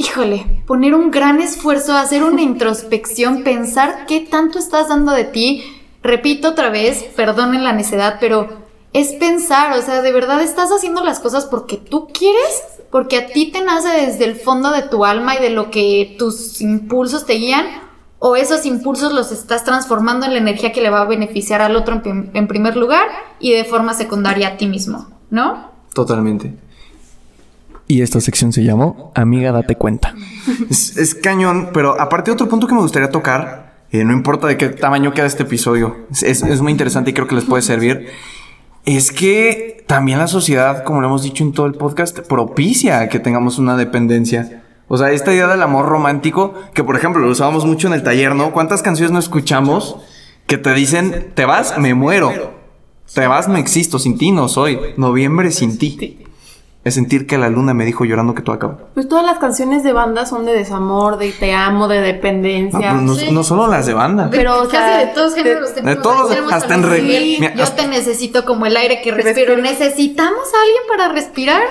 [0.00, 5.62] híjole, poner un gran esfuerzo, hacer una introspección, pensar qué tanto estás dando de ti.
[6.02, 8.48] Repito otra vez, perdonen la necedad, pero
[8.94, 13.26] es pensar, o sea, de verdad estás haciendo las cosas porque tú quieres, porque a
[13.26, 17.26] ti te nace desde el fondo de tu alma y de lo que tus impulsos
[17.26, 17.66] te guían,
[18.18, 21.76] o esos impulsos los estás transformando en la energía que le va a beneficiar al
[21.76, 23.06] otro en, en primer lugar
[23.38, 25.70] y de forma secundaria a ti mismo, ¿no?
[25.92, 26.56] Totalmente.
[27.90, 30.14] Y esta sección se llamó Amiga, date cuenta.
[30.70, 34.68] Es, cañón, pero aparte otro punto que me gustaría tocar, eh, no importa de qué
[34.68, 38.06] tamaño queda este episodio, es muy interesante y creo que les puede servir,
[38.84, 43.18] es que también la sociedad, como lo hemos dicho en todo el podcast, propicia que
[43.18, 44.62] tengamos una dependencia.
[44.86, 48.04] O sea, esta idea del amor romántico, que por ejemplo lo usábamos mucho en el
[48.04, 48.52] taller, ¿no?
[48.52, 49.96] ¿Cuántas canciones no escuchamos
[50.46, 52.52] que te dicen, te vas, me muero?
[53.12, 54.78] Te vas, no existo, sin ti no soy.
[54.96, 56.29] Noviembre sin ti.
[56.82, 58.78] Es sentir que la luna me dijo llorando que todo acaba.
[58.94, 62.78] Pues todas las canciones de banda son de desamor, de te amo, de No, dependencia.
[62.80, 63.30] pero no, Sí.
[63.30, 64.28] no solo las de banda.
[64.30, 67.02] Pero, o casi sea, de todos de- géneros de todos, tenemos hasta en algún re-
[67.02, 67.36] nivel.
[67.40, 69.54] mira, Yo hasta- te necesito como el aire que respiro.
[69.56, 69.62] respiro.
[69.62, 71.62] ¿Necesitamos a alguien para respirar?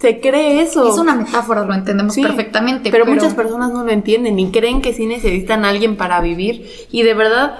[0.00, 0.90] Se cree eso.
[0.92, 2.90] Es una metáfora, lo entendemos Sí, perfectamente.
[2.90, 6.68] Pero, muchas personas no lo entienden y creen que sí necesitan a alguien para vivir.
[6.90, 7.54] Y de verdad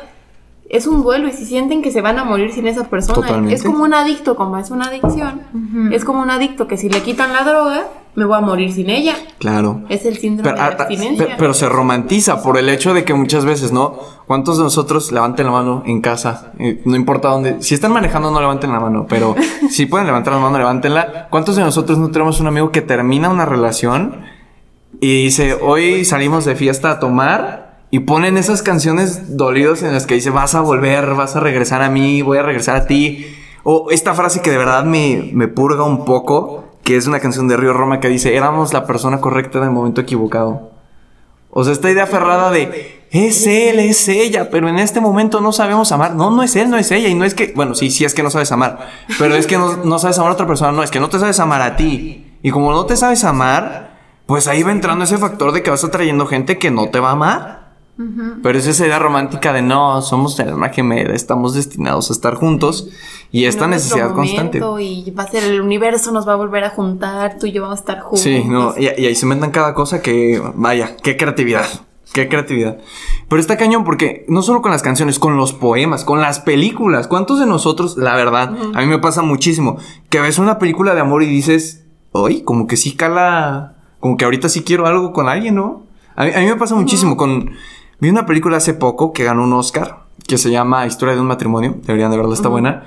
[0.77, 3.15] es un duelo y si sienten que se van a morir sin esa persona.
[3.27, 3.55] Totalmente.
[3.55, 5.43] Es como un adicto, como es una adicción.
[5.93, 7.85] Es como un adicto que si le quitan la droga,
[8.17, 9.15] me voy a morir sin ella.
[9.39, 9.83] Claro.
[9.89, 11.27] Es el síndrome Pero, de la ah, abstinencia.
[11.27, 13.95] pe- pero se romantiza por el hecho de que muchas veces, ¿no?
[14.27, 16.53] ¿Cuántos de nosotros levanten la mano en casa?
[16.59, 17.61] Eh, no importa dónde.
[17.63, 19.35] Si están manejando, no levanten la mano, pero
[19.71, 21.29] si pueden levantar la mano, levántenla.
[21.31, 24.23] ¿Cuántos de nosotros no tenemos un amigo que termina una relación
[25.01, 27.64] y dice, hoy salimos de fiesta a tomar?
[27.95, 31.81] Y ponen esas canciones dolidos en las que dice, vas a volver, vas a regresar
[31.81, 33.25] a mí, voy a regresar a ti.
[33.63, 37.47] O esta frase que de verdad me, me purga un poco, que es una canción
[37.47, 40.73] de Río Roma que dice, éramos la persona correcta en el momento equivocado.
[41.51, 45.53] O sea, esta idea aferrada de, es él, es ella, pero en este momento no
[45.53, 46.17] sabemos amar.
[46.17, 47.09] No, no es él, no es ella.
[47.09, 48.89] Y no es que, bueno, sí, sí es que no sabes amar,
[49.21, 50.73] pero es que no, no sabes amar a otra persona.
[50.73, 52.39] No, es que no te sabes amar a ti.
[52.43, 55.85] Y como no te sabes amar, pues ahí va entrando ese factor de que vas
[55.85, 57.64] atrayendo gente que no te va a amar.
[58.43, 62.35] Pero es esa idea romántica de no, somos el alma gemela, estamos destinados a estar
[62.35, 62.89] juntos
[63.31, 64.61] y esta nuestro necesidad constante.
[64.81, 67.63] Y va a ser el universo, nos va a volver a juntar, tú y yo
[67.63, 68.21] vamos a estar juntos.
[68.21, 71.67] Sí, no, y, y ahí se inventan cada cosa que, vaya, qué creatividad,
[72.13, 72.79] qué creatividad.
[73.29, 77.07] Pero está cañón porque no solo con las canciones, con los poemas, con las películas.
[77.07, 79.79] ¿Cuántos de nosotros, la verdad, a mí me pasa muchísimo,
[80.11, 84.25] que ves una película de amor y dices, hoy como que sí cala, como que
[84.25, 85.85] ahorita sí quiero algo con alguien, ¿no?
[86.17, 87.53] A mí, a mí me pasa muchísimo con...
[88.05, 91.27] Vi una película hace poco que ganó un Oscar, que se llama Historia de un
[91.27, 92.85] matrimonio, deberían de verla, está buena.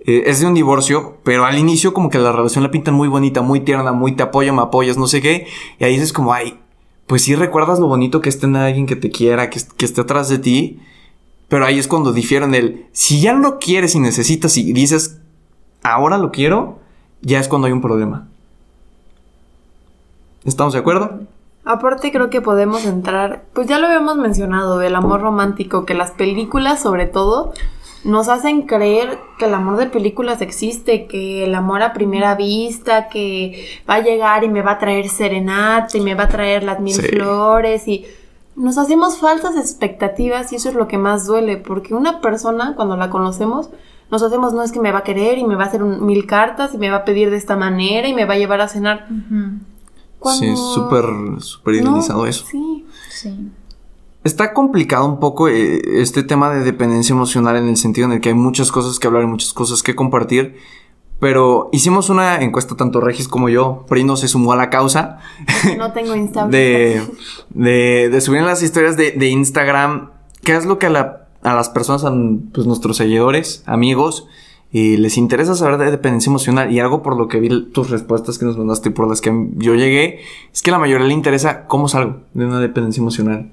[0.00, 3.06] Eh, es de un divorcio, pero al inicio como que la relación la pintan muy
[3.06, 5.46] bonita, muy tierna, muy te apoyo, me apoyas, no sé qué.
[5.78, 6.58] Y ahí dices como, ay,
[7.06, 9.84] pues sí recuerdas lo bonito que es tener a alguien que te quiera, que, que
[9.84, 10.80] esté atrás de ti.
[11.46, 15.20] Pero ahí es cuando difieren el, si ya lo quieres y necesitas y dices,
[15.84, 16.80] ahora lo quiero,
[17.20, 18.26] ya es cuando hay un problema.
[20.44, 21.20] ¿Estamos de acuerdo?
[21.66, 26.12] Aparte creo que podemos entrar, pues ya lo habíamos mencionado, del amor romántico, que las
[26.12, 27.52] películas sobre todo
[28.04, 33.08] nos hacen creer que el amor de películas existe, que el amor a primera vista,
[33.08, 36.62] que va a llegar y me va a traer serenata y me va a traer
[36.62, 37.02] las mil Sí.
[37.02, 38.06] flores y
[38.54, 42.96] nos hacemos falsas expectativas y eso es lo que más duele, porque una persona cuando
[42.96, 43.70] la conocemos
[44.08, 46.06] nos hacemos no es que me va a querer y me va a hacer un-
[46.06, 48.60] mil cartas y me va a pedir de esta manera y me va a llevar
[48.60, 49.08] a cenar.
[50.18, 51.04] Cuando- Sí, súper,
[51.40, 52.44] súper idealizado No, eso.
[52.50, 52.84] Sí.
[53.10, 53.50] Sí.
[54.24, 58.20] Está complicado un poco eh, este tema de dependencia emocional en el sentido en el
[58.20, 60.56] que hay muchas cosas que hablar y muchas cosas que compartir.
[61.20, 63.86] Pero hicimos una encuesta, tanto Regis como yo.
[63.88, 65.18] Prino se sumó a la causa.
[65.78, 66.50] No tengo Instagram.
[66.50, 67.02] de,
[67.50, 70.10] de, de subir en las historias de, de Instagram.
[70.42, 72.12] ¿Qué es lo que a, la- a las personas, a
[72.52, 74.26] pues, nuestros seguidores, amigos,
[74.78, 76.70] y les interesa saber de dependencia emocional?
[76.70, 79.32] Y algo por lo que vi tus respuestas que nos mandaste y por las que
[79.54, 80.20] yo llegué,
[80.52, 83.52] es que a la mayoría le interesa cómo salgo de una dependencia emocional.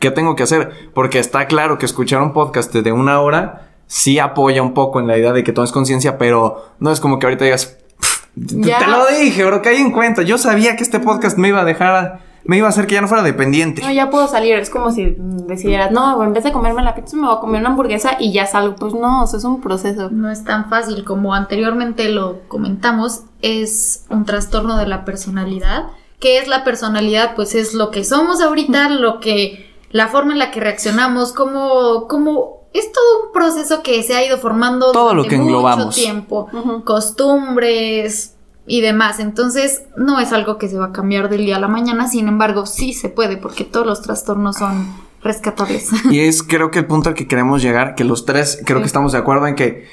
[0.00, 0.72] ¿Qué tengo que hacer?
[0.92, 5.06] Porque está claro que escuchar un podcast de una hora sí apoya un poco en
[5.06, 8.86] la idea de que tomes conciencia, pero no es como que ahorita digas, "Pff, te,
[8.88, 10.22] lo dije, bro, caí en cuenta.
[10.22, 13.00] Yo sabía que este podcast me iba a dejar, me iba a hacer que ya
[13.00, 13.82] no fuera dependiente.
[13.82, 14.54] No, ya puedo salir.
[14.56, 17.60] Es como si decidieras, no, en vez de comerme la pizza, me voy a comer
[17.60, 18.76] una hamburguesa y ya salgo.
[18.76, 20.10] Pues no, es un proceso.
[20.10, 25.84] No es tan fácil como anteriormente lo comentamos, es un trastorno de la personalidad.
[26.20, 27.34] ¿Qué es la personalidad?
[27.34, 32.06] Pues es lo que somos ahorita, lo que, la forma en la que reaccionamos, como,
[32.08, 35.48] como, es todo un proceso que se ha ido formando Todo lo durante que mucho
[35.48, 35.94] englobamos.
[35.94, 36.84] tiempo, Ujú.
[36.84, 38.33] costumbres
[38.66, 39.20] y demás.
[39.20, 42.28] Entonces, no es algo que se va a cambiar del día a la mañana, sin
[42.28, 44.86] embargo, sí se puede, porque todos los trastornos son
[45.22, 45.90] rescatables.
[46.10, 48.86] Y es creo que el punto al que queremos llegar, que los tres creo que
[48.86, 49.86] estamos de acuerdo en que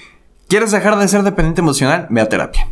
[0.48, 2.68] quieres dejar de ser dependiente emocional, ve a terapia.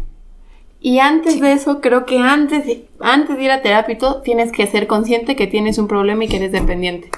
[0.81, 4.21] Y antes de eso, creo que antes de, antes de ir a terapia y todo,
[4.21, 7.11] tienes que ser consciente que tienes un problema y que eres dependiente.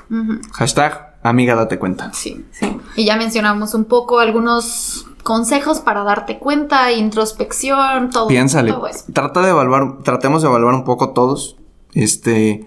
[0.53, 2.11] Hashtag amiga date cuenta.
[2.11, 2.43] Sí.
[2.51, 2.75] Sí.
[2.95, 8.72] Y ya mencionamos un poco algunos consejos para darte cuenta, introspección, todo, Piénsale.
[8.72, 9.05] todo eso.
[9.13, 11.57] Trata de evaluar, tratemos de evaluar un poco todos.
[11.93, 12.65] Este,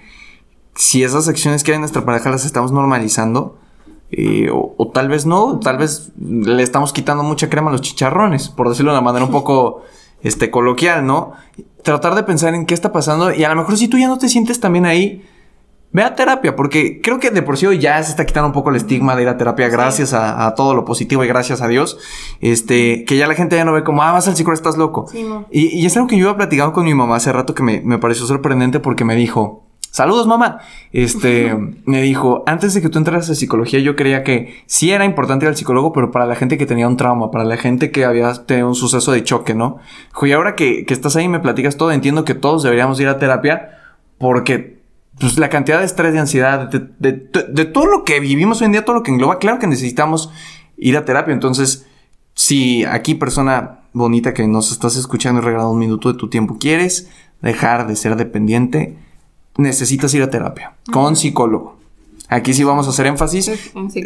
[0.74, 3.58] si esas acciones que hay en nuestra pareja las estamos normalizando.
[4.10, 7.80] eh, o, o tal vez no, tal vez le estamos quitando mucha crema a los
[7.80, 9.82] chicharrones, por decirlo de una manera un poco
[10.22, 11.32] este, coloquial, ¿no?
[11.82, 14.18] Tratar de pensar en qué está pasando y a lo mejor si tú ya no
[14.18, 15.24] te sientes también ahí,
[15.94, 18.52] ve a terapia, porque creo que de por sí hoy ya se está quitando un
[18.52, 21.62] poco el estigma de ir a terapia gracias a, a todo lo positivo y gracias
[21.62, 21.98] a Dios,
[22.40, 25.06] este, que ya la gente ya no ve como, ah, vas al psicólogo, estás loco.
[25.08, 25.46] Sí, no.
[25.52, 27.80] Y, y es algo que yo iba platicando con mi mamá hace rato que me,
[27.80, 30.58] me pareció sorprendente porque me dijo, saludos mamá,
[30.90, 35.04] este, me dijo, antes de que tú entraras a psicología yo creía que sí era
[35.04, 37.92] importante ir al psicólogo, pero para la gente que tenía un trauma, para la gente
[37.92, 39.78] que había tenido un suceso de choque, ¿no?
[40.08, 42.98] Dijo, y ahora que, que estás ahí y me platicas todo, entiendo que todos deberíamos
[42.98, 43.78] ir a terapia
[44.18, 44.73] porque...
[45.20, 48.60] Pues la cantidad de estrés, de ansiedad, de, de- de- de todo lo que vivimos
[48.60, 50.30] hoy en día, todo lo que engloba, claro que necesitamos
[50.76, 51.32] ir a terapia.
[51.32, 51.86] Entonces,
[52.34, 56.56] si aquí, persona bonita que nos estás escuchando y regalando un minuto de tu tiempo,
[56.58, 57.08] quieres
[57.42, 58.96] dejar de ser dependiente,
[59.56, 61.76] necesitas ir a terapia con psicólogo.
[62.28, 63.50] Aquí sí vamos a hacer énfasis.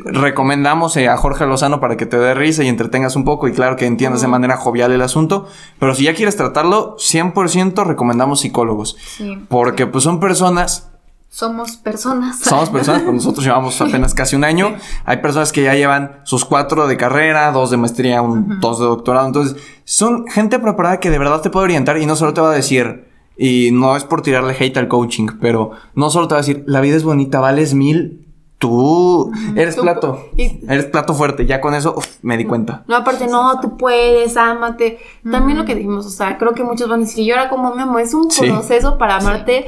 [0.04, 3.52] Recomendamos eh, a Jorge Lozano para que te dé risa y entretengas un poco y
[3.52, 5.46] claro que entiendas de manera jovial el asunto.
[5.78, 8.96] Pero si ya quieres tratarlo, 100% recomendamos psicólogos.
[9.16, 9.38] Sí.
[9.48, 10.90] Porque pues son personas
[11.30, 12.38] Somos personas.
[12.40, 14.74] somos personas, pues nosotros llevamos apenas casi un año.
[15.04, 18.86] Hay personas que ya llevan sus cuatro de carrera, dos de maestría, un, dos de
[18.86, 19.26] doctorado.
[19.26, 22.50] Entonces, son gente preparada que de verdad te puede orientar y no solo te va
[22.50, 23.06] a decir,
[23.36, 26.64] y no es por tirarle hate al coaching, pero no solo te va a decir,
[26.66, 28.26] la vida es bonita, vales mil,
[28.58, 31.46] tú eres Tú- plato, y- eres plato fuerte.
[31.46, 32.82] Ya con eso uf, me di cuenta.
[32.88, 34.98] No, aparte, no, tú puedes, ámate.
[35.30, 37.72] También lo que dijimos, o sea, creo que muchos van a decir, yo ahora como
[37.74, 38.46] me amo, es un Sí.
[38.50, 39.66] proceso para amarte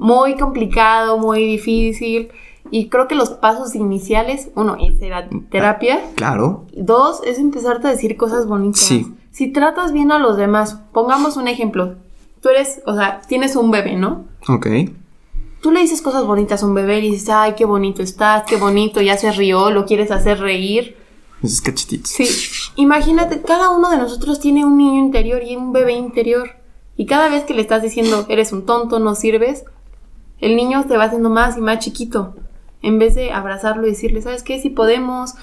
[0.00, 2.30] muy complicado, muy difícil.
[2.70, 6.00] Y creo que los pasos iniciales, uno, es la terapia.
[6.14, 6.64] Claro.
[6.74, 8.80] Dos, es empezarte a decir cosas bonitas.
[8.80, 9.12] Sí.
[9.30, 11.96] Si tratas bien a los demás, pongamos un ejemplo.
[12.40, 14.24] Tú eres, o sea, tienes un bebé, ¿no?
[14.48, 14.66] Ok.
[15.60, 18.56] Tú le dices cosas bonitas a un bebé y dices, ay, qué bonito estás, qué
[18.56, 20.96] bonito, ya se rió, lo quieres hacer reír.
[21.42, 22.10] Esos cachetitos.
[22.10, 22.26] Sí,
[22.76, 26.50] imagínate, cada uno de nosotros tiene un niño interior y un bebé interior.
[26.96, 29.64] Y cada vez que le estás diciendo, eres un tonto, no sirves,
[30.40, 32.34] el niño te va haciendo más y más chiquito.
[32.82, 34.60] En vez de abrazarlo y decirle, ¿sabes qué?
[34.60, 35.34] Si podemos,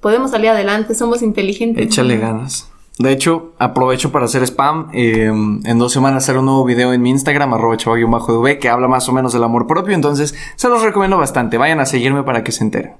[0.00, 1.86] podemos salir adelante, somos inteligentes.
[1.86, 2.70] Échale ganas.
[2.98, 4.88] De hecho, aprovecho para hacer spam.
[4.92, 8.86] eh, en dos semanas hacer un nuevo video en mi Instagram, arroba chava-dv, que habla
[8.86, 9.94] más o menos del amor propio.
[9.94, 11.58] Entonces, se los recomiendo bastante.
[11.58, 12.92] Vayan a seguirme para que se enteren.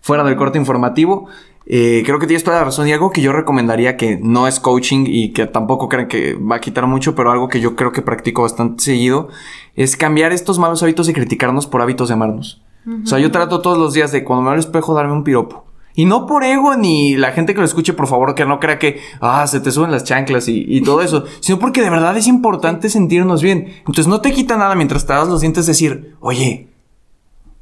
[0.00, 1.28] Fuera del corte informativo,
[1.66, 2.88] eh, creo que tienes toda la razón.
[2.88, 6.56] Y algo que yo recomendaría que no es coaching y que tampoco creen que va
[6.56, 9.28] a quitar mucho, pero algo que yo creo que practico bastante seguido,
[9.74, 12.62] es cambiar estos malos hábitos de criticarnos por hábitos de amarnos.
[13.02, 15.24] O sea, yo trato todos los días de cuando me veo al espejo darme un
[15.24, 15.64] piropo.
[15.96, 18.78] Y no por ego ni la gente que lo escuche, por favor, que no crea
[18.78, 22.16] que, ah, se te suben las chanclas y, y todo eso, sino porque de verdad
[22.16, 23.72] es importante sentirnos bien.
[23.78, 26.68] Entonces no te quita nada mientras te das los dientes decir, oye,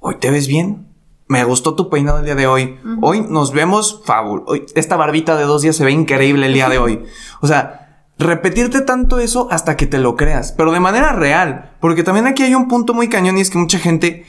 [0.00, 0.91] hoy te ves bien.
[1.32, 2.78] Me gustó tu peinado el día de hoy.
[3.00, 4.42] Hoy nos vemos fabul.
[4.44, 7.04] Hoy esta barbita de dos días se ve increíble el día de hoy.
[7.40, 11.72] O sea, repetirte tanto eso hasta que te lo creas, pero de manera real.
[11.80, 14.26] Porque también aquí hay un punto muy cañón y es que mucha gente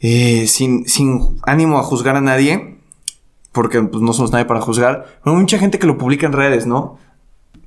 [0.00, 2.78] eh, sin, sin ánimo a juzgar a nadie,
[3.50, 6.66] porque pues, no somos nadie para juzgar, pero mucha gente que lo publica en redes,
[6.66, 6.98] ¿no?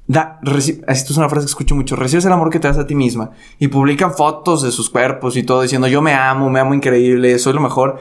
[0.06, 0.40] Da,
[0.88, 2.94] esto es una frase que escucho mucho, recibes el amor que te das a ti
[2.94, 3.32] misma.
[3.58, 7.40] Y publican fotos de sus cuerpos y todo diciendo yo me amo, me amo increíble,
[7.40, 8.00] soy lo mejor.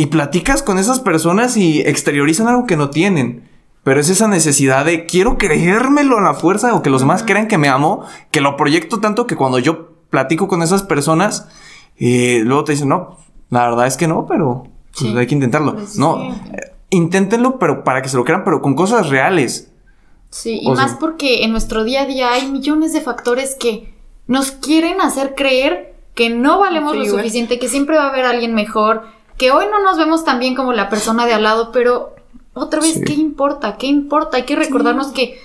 [0.00, 3.48] Y platicas con esas personas y exteriorizan algo que no tienen.
[3.82, 7.48] Pero es esa necesidad de quiero creérmelo a la fuerza o que los demás crean
[7.48, 11.48] que me amo, que lo proyecto tanto que cuando yo platico con esas personas,
[11.98, 13.18] eh, luego te dicen, no,
[13.50, 14.64] la verdad es que no, pero
[14.98, 15.14] pues, Sí.
[15.16, 15.74] hay que intentarlo.
[15.74, 16.28] Pues no, sí.
[16.54, 19.70] eh, inténtenlo, pero para que se lo crean, pero con cosas reales.
[20.30, 23.54] Sí, y O sea- más porque en nuestro día a día hay millones de factores
[23.58, 23.92] que
[24.26, 28.24] nos quieren hacer creer que no valemos Sí, lo suficiente, que siempre va a haber
[28.24, 29.02] alguien mejor,
[29.40, 32.14] que hoy no nos vemos tan bien como la persona de al lado, pero
[32.52, 33.00] otra vez, Sí.
[33.06, 33.78] ¿qué importa?
[33.78, 34.36] ¿Qué importa?
[34.36, 35.38] Hay que recordarnos que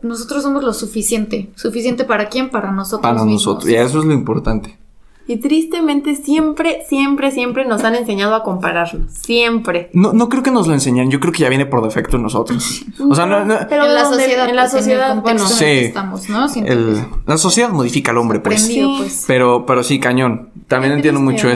[0.00, 1.50] nosotros somos lo suficiente.
[1.54, 2.48] ¿Suficiente para quién?
[2.48, 3.32] Para nosotros Para mismos.
[3.46, 3.68] nosotros.
[3.70, 4.78] Y eso es lo importante.
[5.26, 9.10] Y tristemente siempre, siempre, siempre nos han enseñado a compararnos.
[9.12, 9.90] Siempre.
[9.94, 12.22] No, no creo que nos lo enseñen, yo creo que ya viene por defecto en
[12.24, 12.84] nosotros.
[13.08, 15.52] O sea, no, no- Pero en la sociedad, en la sociedad, el contexto bueno, en
[15.52, 15.84] el que Sí.
[15.86, 16.46] estamos, ¿no?
[16.66, 18.66] El- la sociedad modifica al hombre, pues.
[18.66, 18.82] Sí.
[18.98, 19.24] pues.
[19.26, 20.50] Pero, pero sí, cañón.
[20.68, 21.48] También Qué entiendo triste, mucho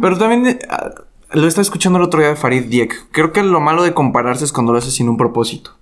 [0.00, 0.90] Pero también eh, ah,
[1.32, 3.10] lo estaba escuchando el otro día de Farid Diek.
[3.10, 5.72] Creo que lo malo de compararse es cuando lo haces sin un propósito.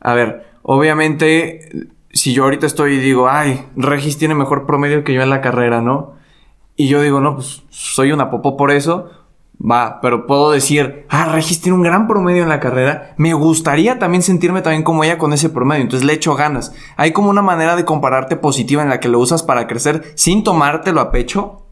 [0.00, 5.14] A ver, obviamente, si yo ahorita estoy y digo, ay, Regis tiene mejor promedio que
[5.14, 6.14] yo en la carrera, ¿no?
[6.76, 9.10] Y yo digo, no, pues soy una popó por eso.
[9.60, 13.14] Va, pero puedo decir, ah, Regis tiene un gran promedio en la carrera.
[13.16, 15.82] Me gustaría también sentirme también como ella con ese promedio.
[15.82, 16.72] Entonces le echo ganas.
[16.96, 20.44] Hay como una manera de compararte positiva en la que lo usas para crecer sin
[20.44, 21.67] tomártelo a pecho.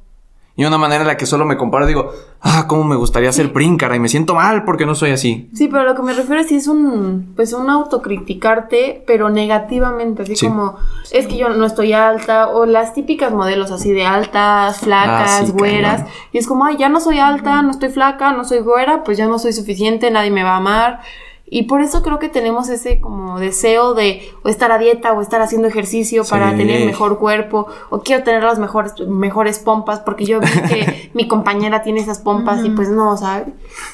[0.58, 3.52] Y una manera en la que solo me comparo digo, ah, cómo me gustaría ser
[3.52, 5.50] príncara y me siento mal porque no soy así.
[5.52, 10.22] Sí, pero lo que me refiero es si es un, pues un autocriticarte, pero negativamente,
[10.22, 10.46] así Sí.
[10.46, 10.76] como,
[11.12, 15.46] es que yo no estoy alta, o las típicas modelos así de altas, flacas, Ah,
[15.46, 16.14] sí, güeras, cañón.
[16.32, 19.18] y es como, ay, ya no soy alta, no estoy flaca, no soy güera, pues
[19.18, 21.00] ya no soy suficiente, nadie me va a amar.
[21.48, 25.20] Y por eso creo que tenemos ese como deseo de o estar a dieta o
[25.20, 26.56] estar haciendo ejercicio para Sí.
[26.56, 31.28] tener mejor cuerpo o quiero tener las mejores, mejores pompas porque yo vi que mi
[31.28, 33.46] compañera tiene esas pompas y pues no, ¿sabes?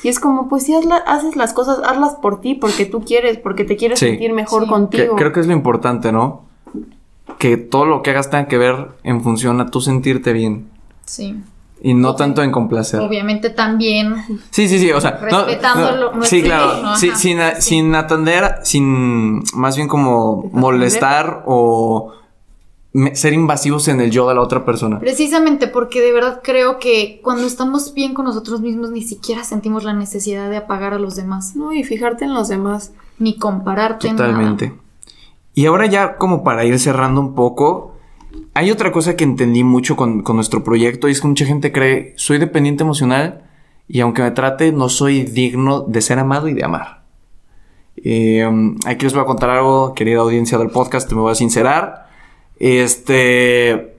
[0.02, 3.36] Y es como, pues si hazla- haces las cosas, hazlas por ti, porque tú quieres,
[3.36, 4.06] porque te quieres Sí.
[4.06, 4.66] sentir mejor Sí.
[4.68, 5.16] Que- contigo.
[5.16, 6.46] creo que es lo importante, ¿no?
[7.38, 10.70] Que todo lo que hagas tenga que ver en función a tú sentirte bien.
[11.04, 11.36] Sí.
[11.84, 13.00] Y no tanto en complacer.
[13.00, 14.14] Obviamente también
[14.50, 17.56] Sí, sí, sí, o sea, no- Respetando no, lo- nuestro sí, claro, sí, sin, a-
[17.56, 17.62] sí.
[17.62, 22.12] sin atender, sin más bien como molestar o
[22.92, 25.00] me- ser invasivos en el yo de la otra persona.
[25.00, 29.82] Precisamente porque de verdad creo que cuando estamos bien con nosotros mismos ni siquiera sentimos
[29.82, 32.92] la necesidad de apagar a los demás, No, y fijarte en los demás.
[33.18, 34.28] ni compararte en nada.
[34.28, 34.74] Totalmente.
[35.54, 37.91] Y ahora ya como para ir cerrando un poco,
[38.54, 41.72] hay otra cosa que entendí mucho con, con nuestro proyecto y es que mucha gente
[41.72, 43.44] cree, soy dependiente emocional
[43.88, 47.02] y aunque me trate, no soy digno de ser amado y de amar.
[47.96, 51.34] Eh, um, aquí les voy a contar algo, querida audiencia del podcast, me voy a
[51.34, 52.08] sincerar.
[52.58, 53.94] Este,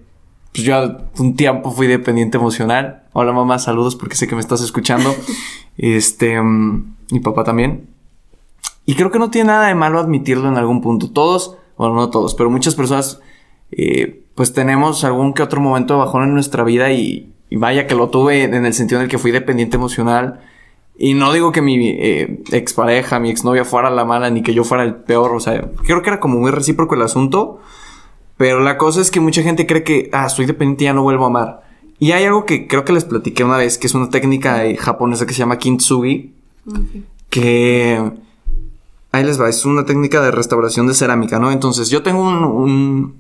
[0.52, 3.04] pues yo un tiempo fui dependiente emocional.
[3.14, 5.16] Hola mamá, saludos porque sé que me estás escuchando.
[5.76, 7.88] Este, um, mi papá también.
[8.86, 11.10] Y creo que no tiene nada de malo admitirlo en algún punto.
[11.10, 13.20] Todos, bueno, no todos, pero muchas personas,
[13.72, 17.88] eh, pues tenemos algún que otro momento de bajón en nuestra vida y, y vaya
[17.88, 20.42] que lo tuve en el sentido en el que fui dependiente emocional.
[20.98, 24.64] Y no digo que mi eh, expareja, mi exnovia fuera la mala ni que yo
[24.64, 27.60] fuera el peor, o sea, creo que era como muy recíproco el asunto.
[28.38, 31.04] Pero la cosa es que mucha gente cree que, ah, soy dependiente y ya no
[31.04, 31.64] vuelvo a amar.
[32.00, 34.76] Y hay algo que creo que les platiqué una vez, que es una técnica eh,
[34.76, 36.34] japonesa que se llama kintsugi,
[37.30, 38.12] que
[39.12, 41.52] ahí les va, es una técnica de restauración de cerámica, ¿no?
[41.52, 43.16] Entonces yo tengo un, un-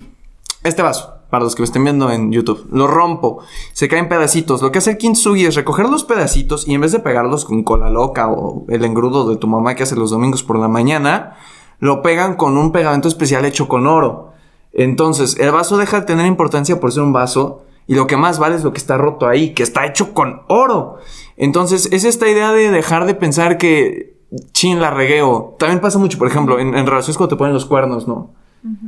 [0.64, 3.40] este vaso, para los que me estén viendo en YouTube, lo rompo,
[3.74, 4.62] se caen pedacitos.
[4.62, 7.64] Lo que hace el kintsugi es recoger los pedacitos y en vez de pegarlos con
[7.64, 11.36] cola loca o el engrudo de tu mamá que hace los domingos por la mañana,
[11.80, 14.32] lo pegan con un pegamento especial hecho con oro.
[14.74, 18.40] Entonces, el vaso deja de tener importancia por ser un vaso y lo que más
[18.40, 20.98] vale es lo que está roto ahí, que está hecho con oro.
[21.36, 24.20] Entonces, es esta idea de dejar de pensar que
[24.52, 25.56] chin la regueo.
[25.60, 28.32] También pasa mucho, por ejemplo, en, en relaciones cuando te ponen los cuernos, ¿no?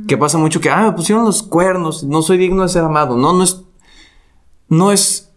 [0.08, 3.16] Que pasa mucho que, ah, me pusieron los cuernos, no soy digno de ser amado.
[3.16, 3.62] No, no es.
[4.68, 5.32] No es.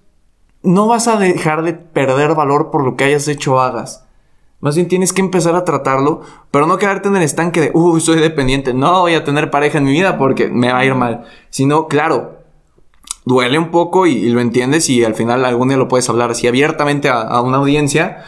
[0.63, 4.05] No vas a dejar de perder valor por lo que hayas hecho o hagas.
[4.61, 6.21] Más bien tienes que empezar a tratarlo,
[6.51, 9.77] pero no quedarte en el estanque de, uy, soy dependiente, no voy a tener pareja
[9.77, 11.23] en mi vida porque me va a ir mal.
[11.49, 12.39] Sino, claro,
[13.23, 16.31] duele un poco y, y lo entiendes y al final algún día lo puedes hablar
[16.31, 18.25] así abiertamente a, a una audiencia,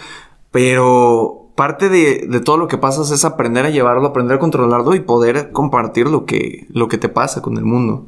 [0.52, 5.02] pero parte de, todo lo que pasas es aprender a llevarlo, aprender a controlarlo y
[5.02, 8.08] poder compartir lo que, lo que te pasa con el mundo.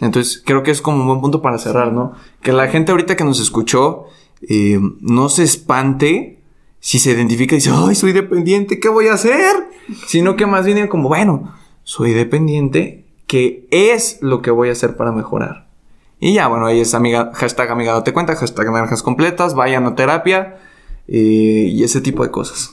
[0.00, 2.12] Entonces, creo que es como un buen punto para cerrar, ¿no?
[2.42, 4.06] Que la gente ahorita que nos escuchó
[4.48, 6.40] eh, no se espante
[6.80, 9.68] si se identifica y dice, ay, soy dependiente, ¿qué voy a hacer?
[10.06, 14.96] Sino que más bien como, bueno, soy dependiente, ¿qué es lo que voy a hacer
[14.96, 15.68] para mejorar?
[16.20, 19.94] Y ya, bueno, ahí es amiga, hashtag amiga date cuenta, hashtag naranjas completas, vayan a
[19.94, 20.58] terapia
[21.08, 22.72] eh, y ese tipo de cosas.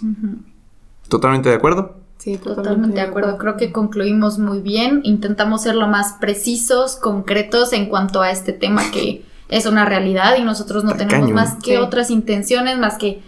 [1.09, 1.97] ¿Totalmente de acuerdo?
[2.17, 3.37] Sí, Totalmente de acuerdo.
[3.37, 5.01] Creo que concluimos muy bien.
[5.03, 10.35] Intentamos ser lo más precisos, concretos en cuanto a este tema que es una realidad
[10.37, 11.77] y nosotros no tenemos más que Sí.
[11.77, 13.21] otras intenciones más que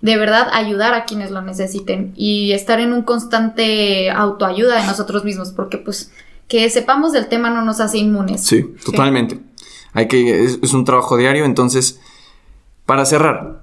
[0.00, 5.24] de verdad ayudar a quienes lo necesiten y estar en un constante autoayuda de nosotros
[5.24, 6.12] mismos porque pues
[6.48, 8.44] que sepamos del tema no nos hace inmunes.
[8.44, 9.40] Sí, totalmente.
[9.92, 11.98] Hay que, es, es un trabajo diario, entonces,
[12.84, 13.62] para cerrar,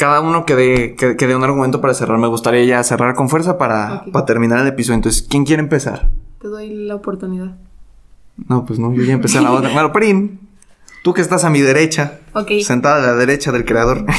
[0.00, 2.16] cada uno que dé, que, que dé un argumento para cerrar.
[2.18, 4.94] Me gustaría ya cerrar con fuerza para, para terminar el episodio.
[4.96, 6.10] Entonces, ¿quién quiere empezar?
[6.40, 7.56] Te doy la oportunidad.
[8.48, 9.70] No, pues no, yo ya empecé la otra.
[9.74, 10.38] Bueno, Prim,
[11.04, 12.50] tú que estás a mi derecha, Ok.
[12.64, 14.06] sentada a la derecha del creador.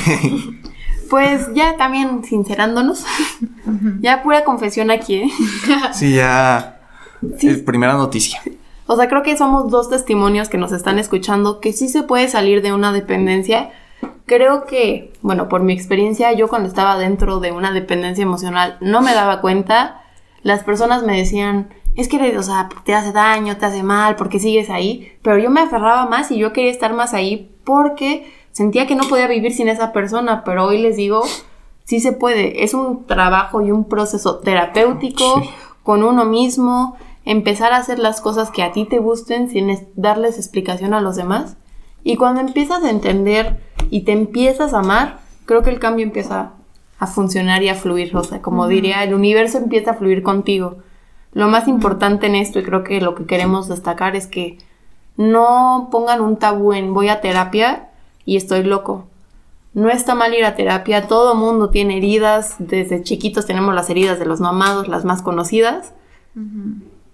[1.09, 3.03] Pues ya también sincerándonos.
[3.99, 5.29] ya pura confesión aquí, ¿eh?
[5.93, 6.79] sí, ya.
[7.37, 8.41] es primera noticia.
[8.87, 12.29] O sea, creo que somos dos testimonios que nos están escuchando que sí se puede
[12.29, 13.71] salir de una dependencia.
[14.25, 19.01] Creo que, bueno, por mi experiencia, yo cuando estaba dentro de una dependencia emocional no
[19.01, 20.01] me daba cuenta.
[20.41, 24.39] Las personas me decían, es que, o sea, te hace daño, te hace mal, porque
[24.39, 25.11] sigues ahí.
[25.21, 29.03] Pero yo me aferraba más y yo quería estar más ahí porque sentía que no
[29.07, 30.43] podía vivir sin esa persona.
[30.45, 31.23] Pero hoy les digo,
[31.83, 32.63] sí se puede.
[32.63, 35.49] Es un trabajo y un proceso terapéutico Sí.
[35.83, 36.95] con uno mismo,
[37.25, 41.01] empezar a hacer las cosas que a ti te gusten sin es- darles explicación a
[41.01, 41.57] los demás.
[42.03, 46.53] Y cuando empiezas a entender y te empiezas a amar, creo que el cambio empieza
[46.99, 48.15] a funcionar y a fluir.
[48.15, 50.77] O sea, como diría, el universo empieza a fluir contigo.
[51.33, 54.57] Lo más importante en esto, y creo que lo que queremos destacar es que
[55.17, 57.89] no pongan un tabú en voy a terapia
[58.25, 59.07] y estoy loco.
[59.73, 64.19] No está mal ir a terapia, todo mundo tiene heridas, desde chiquitos tenemos las heridas
[64.19, 65.93] de los no amados, las más conocidas.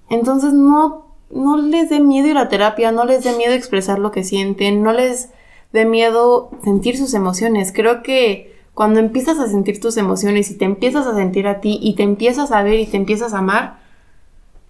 [0.09, 4.11] Entonces no, no les dé miedo ir a terapia, no les dé miedo expresar lo
[4.11, 5.29] que sienten, no les
[5.73, 7.71] dé miedo sentir sus emociones.
[7.73, 11.79] Creo que cuando empiezas a sentir tus emociones y te empiezas a sentir a ti
[11.81, 13.79] y te empiezas a ver y te empiezas a amar,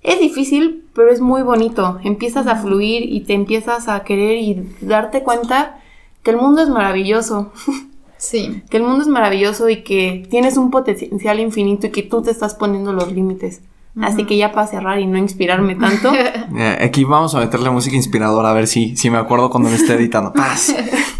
[0.01, 1.99] es difícil, pero es muy bonito.
[2.03, 5.79] Empiezas a fluir y te empiezas a querer y darte cuenta
[6.23, 7.51] que el mundo es maravilloso,
[8.17, 8.63] Sí.
[8.69, 12.31] que el mundo es maravilloso y que tienes un potencial infinito y que tú te
[12.31, 13.61] estás poniendo los límites.
[14.01, 16.11] Así que ya para cerrar y no inspirarme tanto,
[16.57, 19.75] Eh, aquí vamos a meterle música inspiradora a ver si, si me acuerdo cuando me
[19.75, 20.33] esté editando.
[20.33, 20.75] Paz.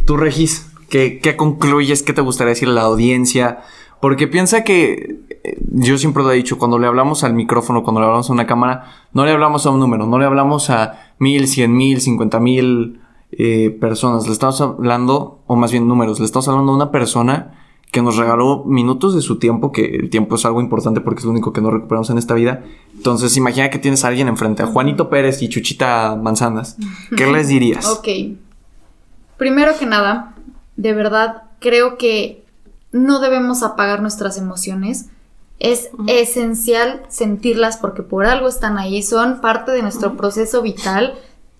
[0.05, 2.01] Tú, Regis, ¿qué, ¿qué concluyes?
[2.01, 3.59] ¿Qué te gustaría decir a la audiencia?
[3.99, 7.99] Porque piensa que eh, yo siempre lo he dicho, cuando le hablamos al micrófono, cuando
[7.99, 11.13] le hablamos a una cámara, no le hablamos a un número, no le hablamos a
[11.19, 13.01] mil, cien mil, cincuenta mil
[13.32, 14.25] eh, personas.
[14.28, 18.17] Le estamos hablando, o más bien números, le estamos hablando a una persona que nos
[18.17, 21.53] regaló minutos de su tiempo, que el tiempo es algo importante porque es lo único
[21.53, 22.63] que no recuperamos en esta vida.
[22.95, 26.77] Entonces, imagina que tienes a alguien enfrente, a Juanito Pérez y Chuchita Manzanas.
[27.15, 27.88] ¿Qué les dirías?
[27.88, 28.07] Ok.
[29.38, 30.35] Primero que nada,
[30.75, 32.43] de verdad creo que
[32.91, 35.07] no debemos apagar nuestras emociones.
[35.59, 41.15] Es esencial sentirlas porque por algo están ahí, son parte de nuestro proceso vital.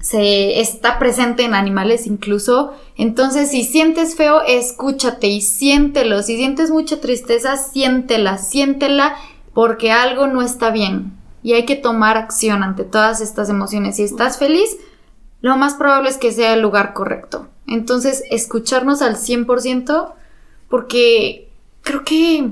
[0.08, 2.72] Se está presente en animales incluso.
[2.96, 6.24] Entonces, si sientes feo, escúchate y siéntelo.
[6.24, 9.18] Si sientes mucha tristeza, siéntela, siéntela
[9.54, 11.12] porque algo no está bien.
[11.44, 13.98] Y hay que tomar acción ante todas estas emociones.
[13.98, 14.78] Si estás feliz,
[15.42, 17.50] lo más probable es que sea el lugar correcto.
[17.68, 20.14] Entonces, escucharnos al 100%
[20.70, 21.50] porque
[21.82, 22.52] creo que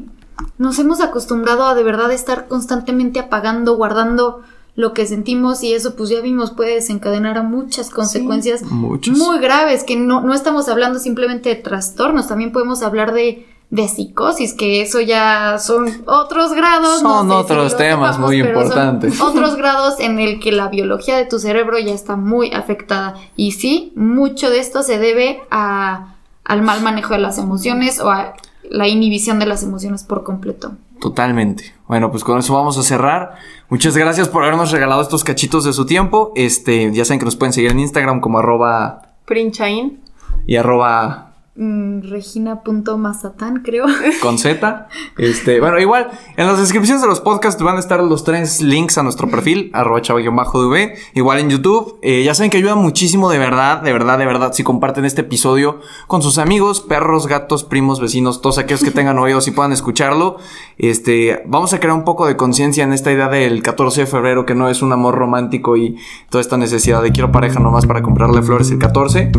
[0.58, 4.44] nos hemos acostumbrado a de verdad estar constantemente apagando, guardando
[4.76, 9.18] lo que sentimos y eso pues ya vimos puede desencadenar a muchas consecuencias muchas.
[9.18, 13.88] muy graves, que no, no estamos hablando simplemente de trastornos, también podemos hablar de, de
[13.88, 17.00] psicosis, que eso ya son otros grados.
[17.00, 19.20] Son no sé si otros temas muy importantes.
[19.22, 23.16] Otros grados en el que la biología de tu cerebro ya está muy afectada.
[23.36, 28.10] Y sí, mucho de esto se debe a, al mal manejo de las emociones o
[28.10, 28.34] a
[28.70, 30.74] la inhibición de las emociones por completo.
[31.00, 31.74] Totalmente.
[31.88, 33.36] Bueno, pues con eso vamos a cerrar.
[33.70, 36.32] Muchas gracias por habernos regalado estos cachitos de su tiempo.
[36.36, 40.02] Este, ya saben que nos pueden seguir en Instagram como arroba Princhain.
[40.48, 43.86] y arroba mm, Regina.mazatán, creo.
[44.22, 44.88] con Z.
[45.18, 48.98] Este, bueno, igual, en las descripciones de los podcasts van a estar los tres links
[48.98, 52.00] a nuestro perfil, arroba chava-dv, igual en YouTube.
[52.02, 55.22] Eh, ya saben que ayuda muchísimo de verdad, de verdad, de verdad, si comparten este
[55.22, 59.72] episodio con sus amigos, perros, gatos, primos, vecinos, todos aquellos que tengan oídos y puedan
[59.72, 60.38] escucharlo.
[60.78, 64.46] Este, vamos a crear un poco de conciencia en esta idea del 14 de febrero,
[64.46, 65.98] que no es un amor romántico y
[66.30, 69.32] toda esta necesidad de quiero pareja nomás para comprarle flores el 14.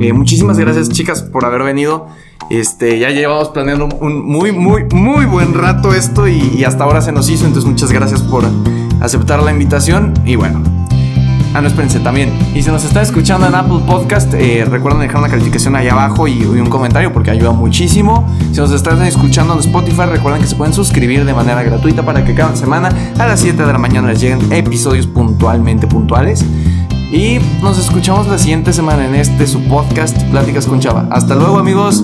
[0.00, 2.06] Eh, muchísimas gracias, chicas, por haber venido.
[2.50, 7.12] Este, ya llevamos planeando un, muy, muy, muy buen rato esto y, hasta ahora se
[7.12, 7.46] nos hizo.
[7.46, 8.44] Entonces, muchas gracias por
[9.00, 10.14] aceptar la invitación.
[10.24, 10.62] Y bueno,
[11.54, 12.32] Ah, no, espérense también.
[12.54, 16.26] Y si nos está escuchando en Apple Podcast, eh, recuerden dejar una calificación ahí abajo
[16.26, 18.26] y, un comentario porque ayuda muchísimo.
[18.52, 22.24] Si nos están escuchando en Spotify, recuerden que se pueden suscribir de manera gratuita para
[22.24, 22.88] que cada semana
[23.18, 26.42] a las 7 de la mañana les lleguen episodios puntualmente puntuales.
[27.12, 31.06] Y nos escuchamos la siguiente semana en este su podcast Pláticas con Chava.
[31.10, 32.02] Hasta luego amigos.